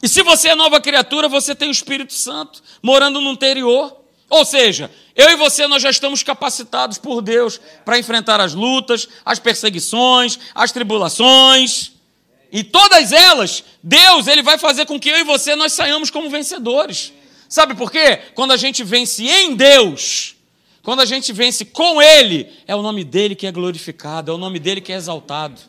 E 0.00 0.08
se 0.08 0.22
você 0.22 0.50
é 0.50 0.54
nova 0.54 0.80
criatura, 0.80 1.28
você 1.28 1.52
tem 1.52 1.68
o 1.68 1.72
Espírito 1.72 2.12
Santo 2.12 2.62
morando 2.80 3.20
no 3.20 3.30
interior. 3.32 4.02
Ou 4.28 4.44
seja, 4.44 4.90
eu 5.14 5.30
e 5.30 5.36
você 5.36 5.66
nós 5.66 5.82
já 5.82 5.90
estamos 5.90 6.22
capacitados 6.22 6.98
por 6.98 7.20
Deus 7.20 7.60
para 7.84 7.98
enfrentar 7.98 8.40
as 8.40 8.54
lutas, 8.54 9.08
as 9.24 9.38
perseguições, 9.38 10.38
as 10.54 10.72
tribulações. 10.72 11.92
E 12.50 12.62
todas 12.62 13.12
elas, 13.12 13.64
Deus, 13.82 14.26
ele 14.26 14.42
vai 14.42 14.58
fazer 14.58 14.86
com 14.86 14.98
que 14.98 15.08
eu 15.08 15.18
e 15.18 15.24
você 15.24 15.54
nós 15.54 15.72
saiamos 15.72 16.10
como 16.10 16.28
vencedores. 16.28 17.12
Sabe 17.48 17.74
por 17.74 17.90
quê? 17.90 18.18
Quando 18.34 18.52
a 18.52 18.56
gente 18.56 18.82
vence 18.82 19.26
em 19.26 19.54
Deus, 19.54 20.34
quando 20.82 21.00
a 21.00 21.04
gente 21.04 21.32
vence 21.32 21.64
com 21.64 22.00
ele, 22.00 22.50
é 22.66 22.74
o 22.74 22.82
nome 22.82 23.04
dele 23.04 23.34
que 23.34 23.46
é 23.46 23.52
glorificado, 23.52 24.30
é 24.30 24.34
o 24.34 24.38
nome 24.38 24.58
dele 24.58 24.80
que 24.80 24.92
é 24.92 24.96
exaltado. 24.96 25.60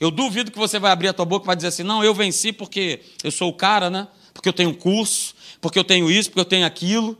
Eu 0.00 0.10
duvido 0.10 0.50
que 0.50 0.58
você 0.58 0.78
vai 0.78 0.90
abrir 0.90 1.08
a 1.08 1.12
tua 1.12 1.24
boca 1.24 1.44
e 1.44 1.48
vai 1.48 1.56
dizer 1.56 1.68
assim: 1.68 1.82
não, 1.82 2.04
eu 2.04 2.14
venci 2.14 2.52
porque 2.52 3.00
eu 3.22 3.30
sou 3.30 3.48
o 3.48 3.52
cara, 3.52 3.90
né? 3.90 4.08
Porque 4.32 4.48
eu 4.48 4.52
tenho 4.52 4.74
curso, 4.74 5.34
porque 5.60 5.78
eu 5.78 5.84
tenho 5.84 6.10
isso, 6.10 6.30
porque 6.30 6.40
eu 6.40 6.44
tenho 6.44 6.66
aquilo, 6.66 7.16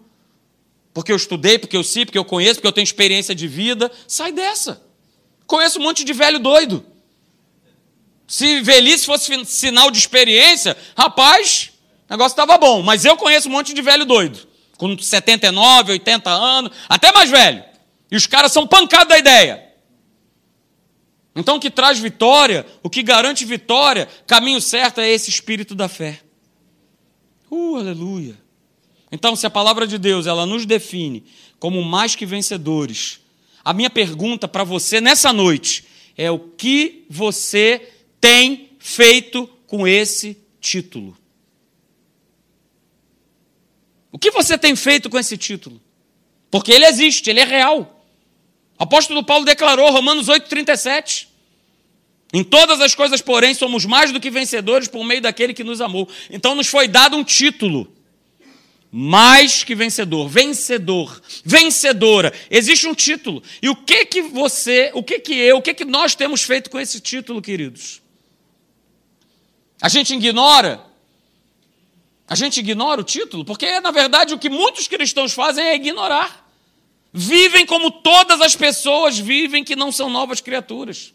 porque 0.94 1.10
eu 1.10 1.16
estudei, 1.16 1.58
porque 1.58 1.76
eu 1.76 1.82
sei, 1.82 2.06
porque 2.06 2.16
eu 2.16 2.24
conheço, 2.24 2.54
porque 2.54 2.68
eu 2.68 2.72
tenho 2.72 2.84
experiência 2.84 3.34
de 3.34 3.48
vida. 3.48 3.90
Sai 4.06 4.30
dessa. 4.30 4.80
Conheço 5.44 5.80
um 5.80 5.82
monte 5.82 6.04
de 6.04 6.12
velho 6.12 6.38
doido. 6.38 6.86
Se 8.28 8.60
velhice 8.60 9.04
fosse 9.04 9.44
sinal 9.44 9.90
de 9.90 9.98
experiência, 9.98 10.76
rapaz, 10.96 11.72
o 12.08 12.12
negócio 12.12 12.32
estava 12.32 12.56
bom. 12.56 12.80
Mas 12.80 13.04
eu 13.04 13.16
conheço 13.16 13.48
um 13.48 13.52
monte 13.52 13.74
de 13.74 13.82
velho 13.82 14.06
doido. 14.06 14.38
Com 14.78 14.96
79, 14.96 15.92
80 15.92 16.30
anos, 16.30 16.70
até 16.88 17.12
mais 17.12 17.28
velho. 17.28 17.64
E 18.10 18.16
os 18.16 18.28
caras 18.28 18.52
são 18.52 18.64
pancados 18.64 19.08
da 19.08 19.18
ideia. 19.18 19.64
Então, 21.34 21.56
o 21.56 21.60
que 21.60 21.70
traz 21.70 21.98
vitória, 21.98 22.64
o 22.84 22.88
que 22.88 23.02
garante 23.02 23.44
vitória, 23.44 24.08
caminho 24.28 24.60
certo 24.60 25.00
é 25.00 25.10
esse 25.10 25.28
espírito 25.28 25.74
da 25.74 25.88
fé. 25.88 26.20
Uh, 27.50 27.76
aleluia. 27.76 28.43
Então, 29.10 29.36
se 29.36 29.46
a 29.46 29.50
palavra 29.50 29.86
de 29.86 29.98
Deus 29.98 30.26
ela 30.26 30.46
nos 30.46 30.66
define 30.66 31.24
como 31.58 31.82
mais 31.82 32.14
que 32.14 32.26
vencedores, 32.26 33.20
a 33.64 33.72
minha 33.72 33.90
pergunta 33.90 34.46
para 34.46 34.64
você 34.64 35.00
nessa 35.00 35.32
noite 35.32 35.84
é 36.16 36.30
o 36.30 36.38
que 36.38 37.04
você 37.08 37.90
tem 38.20 38.70
feito 38.78 39.46
com 39.66 39.86
esse 39.86 40.36
título? 40.60 41.16
O 44.12 44.18
que 44.18 44.30
você 44.30 44.56
tem 44.56 44.76
feito 44.76 45.10
com 45.10 45.18
esse 45.18 45.36
título? 45.36 45.80
Porque 46.50 46.70
ele 46.70 46.86
existe, 46.86 47.30
ele 47.30 47.40
é 47.40 47.44
real. 47.44 48.04
O 48.78 48.82
apóstolo 48.82 49.24
Paulo 49.24 49.44
declarou, 49.44 49.90
Romanos 49.90 50.28
8,37. 50.28 51.26
Em 52.32 52.42
todas 52.42 52.80
as 52.80 52.94
coisas, 52.94 53.22
porém, 53.22 53.54
somos 53.54 53.84
mais 53.84 54.12
do 54.12 54.20
que 54.20 54.28
vencedores 54.28 54.88
por 54.88 55.04
meio 55.04 55.20
daquele 55.20 55.54
que 55.54 55.62
nos 55.62 55.80
amou. 55.80 56.08
Então 56.28 56.54
nos 56.54 56.66
foi 56.66 56.88
dado 56.88 57.16
um 57.16 57.22
título. 57.24 57.93
Mais 58.96 59.64
que 59.64 59.74
vencedor, 59.74 60.28
vencedor, 60.28 61.20
vencedora. 61.44 62.32
Existe 62.48 62.86
um 62.86 62.94
título. 62.94 63.42
E 63.60 63.68
o 63.68 63.74
que 63.74 64.06
que 64.06 64.22
você, 64.22 64.92
o 64.94 65.02
que 65.02 65.18
que 65.18 65.34
eu, 65.34 65.56
o 65.56 65.62
que 65.62 65.74
que 65.74 65.84
nós 65.84 66.14
temos 66.14 66.42
feito 66.44 66.70
com 66.70 66.78
esse 66.78 67.00
título, 67.00 67.42
queridos? 67.42 68.00
A 69.82 69.88
gente 69.88 70.14
ignora? 70.14 70.80
A 72.28 72.36
gente 72.36 72.60
ignora 72.60 73.00
o 73.00 73.04
título? 73.04 73.44
Porque, 73.44 73.80
na 73.80 73.90
verdade, 73.90 74.32
o 74.32 74.38
que 74.38 74.48
muitos 74.48 74.86
cristãos 74.86 75.32
fazem 75.32 75.64
é 75.64 75.74
ignorar 75.74 76.44
vivem 77.16 77.64
como 77.64 77.92
todas 77.92 78.40
as 78.40 78.56
pessoas 78.56 79.16
vivem 79.16 79.62
que 79.62 79.76
não 79.76 79.92
são 79.92 80.10
novas 80.10 80.40
criaturas. 80.40 81.14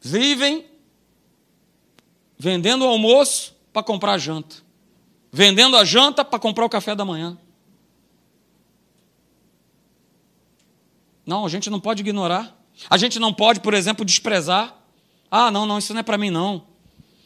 Vivem 0.00 0.64
vendendo 2.38 2.84
almoço 2.84 3.56
para 3.72 3.82
comprar 3.82 4.16
janta, 4.16 4.62
vendendo 5.32 5.76
a 5.76 5.84
janta 5.84 6.24
para 6.24 6.38
comprar 6.38 6.64
o 6.64 6.68
café 6.68 6.94
da 6.94 7.04
manhã. 7.04 7.36
Não, 11.26 11.44
a 11.44 11.48
gente 11.48 11.68
não 11.68 11.80
pode 11.80 12.00
ignorar. 12.00 12.56
A 12.88 12.96
gente 12.96 13.18
não 13.18 13.32
pode, 13.32 13.60
por 13.60 13.74
exemplo, 13.74 14.04
desprezar. 14.04 14.74
Ah, 15.30 15.50
não, 15.50 15.66
não, 15.66 15.78
isso 15.78 15.92
não 15.92 16.00
é 16.00 16.02
para 16.02 16.16
mim, 16.16 16.30
não. 16.30 16.64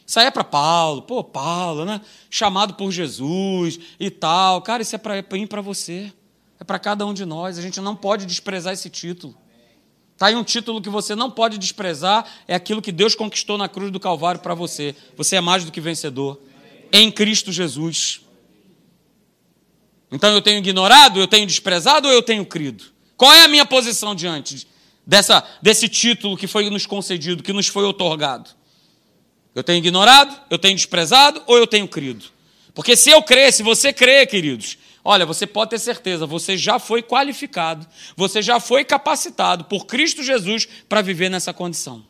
Isso 0.05 0.19
aí 0.19 0.25
é 0.25 0.31
para 0.31 0.43
Paulo. 0.43 1.03
Pô, 1.03 1.23
Paulo, 1.23 1.85
né? 1.85 2.01
Chamado 2.29 2.73
por 2.73 2.91
Jesus 2.91 3.79
e 3.99 4.09
tal. 4.09 4.61
Cara, 4.61 4.81
isso 4.81 4.95
é 4.95 4.97
para 4.97 5.23
mim 5.31 5.47
para 5.47 5.61
você. 5.61 6.11
É 6.59 6.63
é 6.63 6.65
para 6.65 6.79
cada 6.79 7.05
um 7.05 7.13
de 7.13 7.25
nós. 7.25 7.59
A 7.59 7.61
gente 7.61 7.79
não 7.81 7.95
pode 7.95 8.25
desprezar 8.25 8.73
esse 8.73 8.89
título. 8.89 9.35
Está 10.13 10.27
aí 10.27 10.35
um 10.35 10.43
título 10.43 10.81
que 10.81 10.89
você 10.89 11.13
não 11.13 11.29
pode 11.29 11.57
desprezar, 11.57 12.25
é 12.47 12.55
aquilo 12.55 12.81
que 12.81 12.91
Deus 12.91 13.15
conquistou 13.15 13.57
na 13.57 13.67
cruz 13.67 13.91
do 13.91 13.99
Calvário 13.99 14.39
para 14.39 14.53
você. 14.53 14.95
Você 15.17 15.35
é 15.35 15.41
mais 15.41 15.65
do 15.65 15.71
que 15.71 15.81
vencedor. 15.81 16.39
Em 16.93 17.11
Cristo 17.11 17.51
Jesus. 17.51 18.21
Então 20.11 20.31
eu 20.31 20.43
tenho 20.43 20.59
ignorado, 20.59 21.19
eu 21.19 21.27
tenho 21.27 21.47
desprezado 21.47 22.07
ou 22.07 22.13
eu 22.13 22.21
tenho 22.21 22.45
crido? 22.45 22.83
Qual 23.17 23.33
é 23.33 23.43
a 23.43 23.47
minha 23.47 23.65
posição 23.65 24.13
diante 24.13 24.67
dessa, 25.05 25.43
desse 25.59 25.89
título 25.89 26.37
que 26.37 26.45
foi 26.45 26.69
nos 26.69 26.85
concedido, 26.85 27.41
que 27.41 27.51
nos 27.51 27.67
foi 27.67 27.83
otorgado? 27.83 28.51
Eu 29.55 29.63
tenho 29.63 29.79
ignorado, 29.79 30.39
eu 30.51 30.59
tenho 30.59 30.75
desprezado 30.75 31.41
ou 31.47 31.57
eu 31.57 31.65
tenho 31.65 31.87
crido? 31.87 32.25
Porque 32.75 32.95
se 32.95 33.09
eu 33.09 33.23
crer, 33.23 33.51
se 33.51 33.63
você 33.63 33.91
crer, 33.91 34.27
queridos, 34.27 34.77
olha, 35.03 35.25
você 35.25 35.47
pode 35.47 35.71
ter 35.71 35.79
certeza, 35.79 36.27
você 36.27 36.55
já 36.57 36.77
foi 36.77 37.01
qualificado, 37.01 37.87
você 38.15 38.41
já 38.41 38.59
foi 38.59 38.85
capacitado 38.85 39.65
por 39.65 39.87
Cristo 39.87 40.23
Jesus 40.23 40.67
para 40.87 41.01
viver 41.01 41.29
nessa 41.29 41.53
condição. 41.53 42.05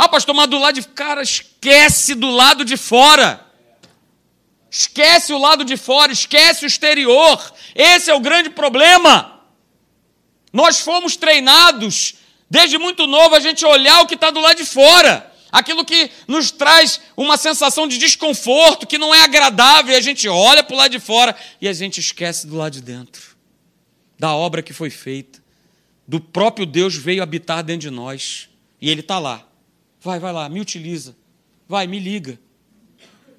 Ah, 0.00 0.08
pastor, 0.08 0.32
mas 0.32 0.48
do 0.48 0.60
lado 0.60 0.76
de. 0.76 0.86
Cara, 0.86 1.20
esquece 1.20 2.14
do 2.14 2.30
lado 2.30 2.64
de 2.64 2.76
fora. 2.76 3.44
Esquece 4.70 5.32
o 5.32 5.38
lado 5.38 5.64
de 5.64 5.76
fora, 5.76 6.12
esquece 6.12 6.64
o 6.64 6.68
exterior. 6.68 7.52
Esse 7.74 8.08
é 8.08 8.14
o 8.14 8.20
grande 8.20 8.48
problema. 8.48 9.40
Nós 10.52 10.78
fomos 10.78 11.16
treinados, 11.16 12.14
desde 12.48 12.78
muito 12.78 13.08
novo, 13.08 13.34
a 13.34 13.40
gente 13.40 13.66
olhar 13.66 14.00
o 14.02 14.06
que 14.06 14.14
está 14.14 14.30
do 14.30 14.38
lado 14.38 14.58
de 14.58 14.64
fora. 14.64 15.32
Aquilo 15.50 15.84
que 15.84 16.08
nos 16.28 16.52
traz 16.52 17.00
uma 17.16 17.36
sensação 17.36 17.88
de 17.88 17.98
desconforto, 17.98 18.86
que 18.86 18.98
não 18.98 19.12
é 19.12 19.24
agradável, 19.24 19.94
e 19.94 19.96
a 19.96 20.00
gente 20.00 20.28
olha 20.28 20.62
para 20.62 20.74
o 20.74 20.78
lado 20.78 20.92
de 20.92 21.00
fora 21.00 21.34
e 21.60 21.66
a 21.66 21.72
gente 21.72 21.98
esquece 21.98 22.46
do 22.46 22.56
lado 22.56 22.74
de 22.74 22.82
dentro, 22.82 23.36
da 24.16 24.32
obra 24.32 24.62
que 24.62 24.72
foi 24.72 24.90
feita, 24.90 25.42
do 26.06 26.20
próprio 26.20 26.66
Deus 26.66 26.94
veio 26.94 27.20
habitar 27.20 27.64
dentro 27.64 27.90
de 27.90 27.90
nós, 27.90 28.48
e 28.80 28.88
Ele 28.88 29.00
está 29.00 29.18
lá. 29.18 29.47
Vai, 30.08 30.18
vai 30.18 30.32
lá, 30.32 30.48
me 30.48 30.58
utiliza. 30.58 31.14
Vai, 31.68 31.86
me 31.86 31.98
liga. 31.98 32.40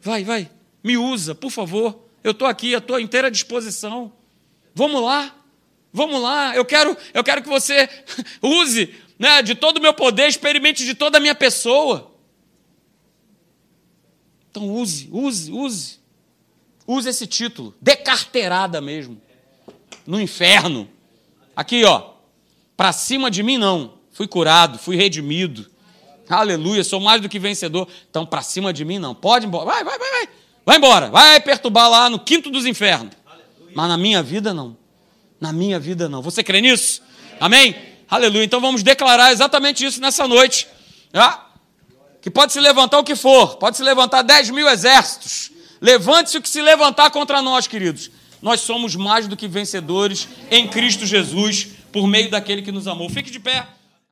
Vai, 0.03 0.23
vai. 0.23 0.47
Me 0.83 0.97
usa, 0.97 1.33
por 1.33 1.49
favor. 1.49 1.99
Eu 2.23 2.29
estou 2.29 2.47
aqui, 2.47 2.71
eu 2.71 2.77
estou 2.77 2.95
à 2.95 3.01
inteira 3.01 3.31
disposição. 3.31 4.13
Vamos 4.75 5.01
lá, 5.01 5.35
vamos 5.91 6.21
lá. 6.21 6.55
Eu 6.55 6.63
quero, 6.63 6.95
eu 7.11 7.23
quero 7.23 7.41
que 7.41 7.49
você 7.49 7.89
use 8.39 8.93
né, 9.17 9.41
de 9.41 9.55
todo 9.55 9.79
o 9.79 9.81
meu 9.81 9.95
poder, 9.95 10.27
experimente 10.27 10.85
de 10.85 10.93
toda 10.93 11.17
a 11.17 11.19
minha 11.19 11.33
pessoa. 11.33 12.13
Então 14.51 14.69
use, 14.71 15.09
use, 15.11 15.51
use. 15.51 15.99
Use 16.85 17.09
esse 17.09 17.25
título, 17.25 17.73
de 17.81 17.95
carteirada 17.95 18.79
mesmo. 18.79 19.19
No 20.05 20.21
inferno. 20.21 20.87
Aqui, 21.55 21.83
ó. 21.83 22.13
Para 22.77 22.93
cima 22.93 23.31
de 23.31 23.41
mim, 23.41 23.57
não. 23.57 23.97
Fui 24.11 24.27
curado, 24.27 24.77
fui 24.77 24.95
redimido. 24.95 25.67
Aleluia, 26.29 26.83
sou 26.83 26.99
mais 26.99 27.21
do 27.21 27.27
que 27.27 27.39
vencedor. 27.39 27.87
Então, 28.09 28.25
para 28.25 28.41
cima 28.41 28.71
de 28.71 28.85
mim, 28.85 28.99
não. 28.99 29.15
Pode 29.15 29.45
ir 29.45 29.47
embora. 29.47 29.65
Vai, 29.65 29.83
vai, 29.83 29.97
vai, 29.97 30.11
vai. 30.11 30.29
Vai 30.65 30.77
embora, 30.77 31.09
vai 31.09 31.39
perturbar 31.39 31.89
lá 31.89 32.09
no 32.09 32.19
quinto 32.19 32.51
dos 32.51 32.65
infernos. 32.65 33.13
Mas 33.73 33.89
na 33.89 33.97
minha 33.97 34.21
vida 34.21 34.53
não. 34.53 34.77
Na 35.41 35.51
minha 35.51 35.79
vida 35.79 36.07
não. 36.07 36.21
Você 36.21 36.43
crê 36.43 36.61
nisso? 36.61 37.01
Amém? 37.39 37.75
Aleluia. 38.07 38.43
Então 38.43 38.61
vamos 38.61 38.83
declarar 38.83 39.31
exatamente 39.31 39.83
isso 39.83 39.99
nessa 39.99 40.27
noite. 40.27 40.67
Ah, 41.11 41.47
que 42.21 42.29
pode 42.29 42.53
se 42.53 42.59
levantar 42.59 42.99
o 42.99 43.03
que 43.03 43.15
for, 43.15 43.55
pode 43.55 43.77
se 43.77 43.83
levantar 43.83 44.21
10 44.21 44.51
mil 44.51 44.67
exércitos. 44.69 45.51
Levante-se 45.81 46.37
o 46.37 46.41
que 46.41 46.49
se 46.49 46.61
levantar 46.61 47.09
contra 47.09 47.41
nós, 47.41 47.65
queridos. 47.65 48.11
Nós 48.41 48.61
somos 48.61 48.95
mais 48.95 49.27
do 49.27 49.35
que 49.35 49.47
vencedores 49.47 50.27
em 50.51 50.67
Cristo 50.67 51.05
Jesus, 51.05 51.67
por 51.91 52.05
meio 52.05 52.29
daquele 52.29 52.61
que 52.61 52.71
nos 52.71 52.87
amou. 52.87 53.09
Fique 53.09 53.31
de 53.31 53.39
pé. 53.39 53.65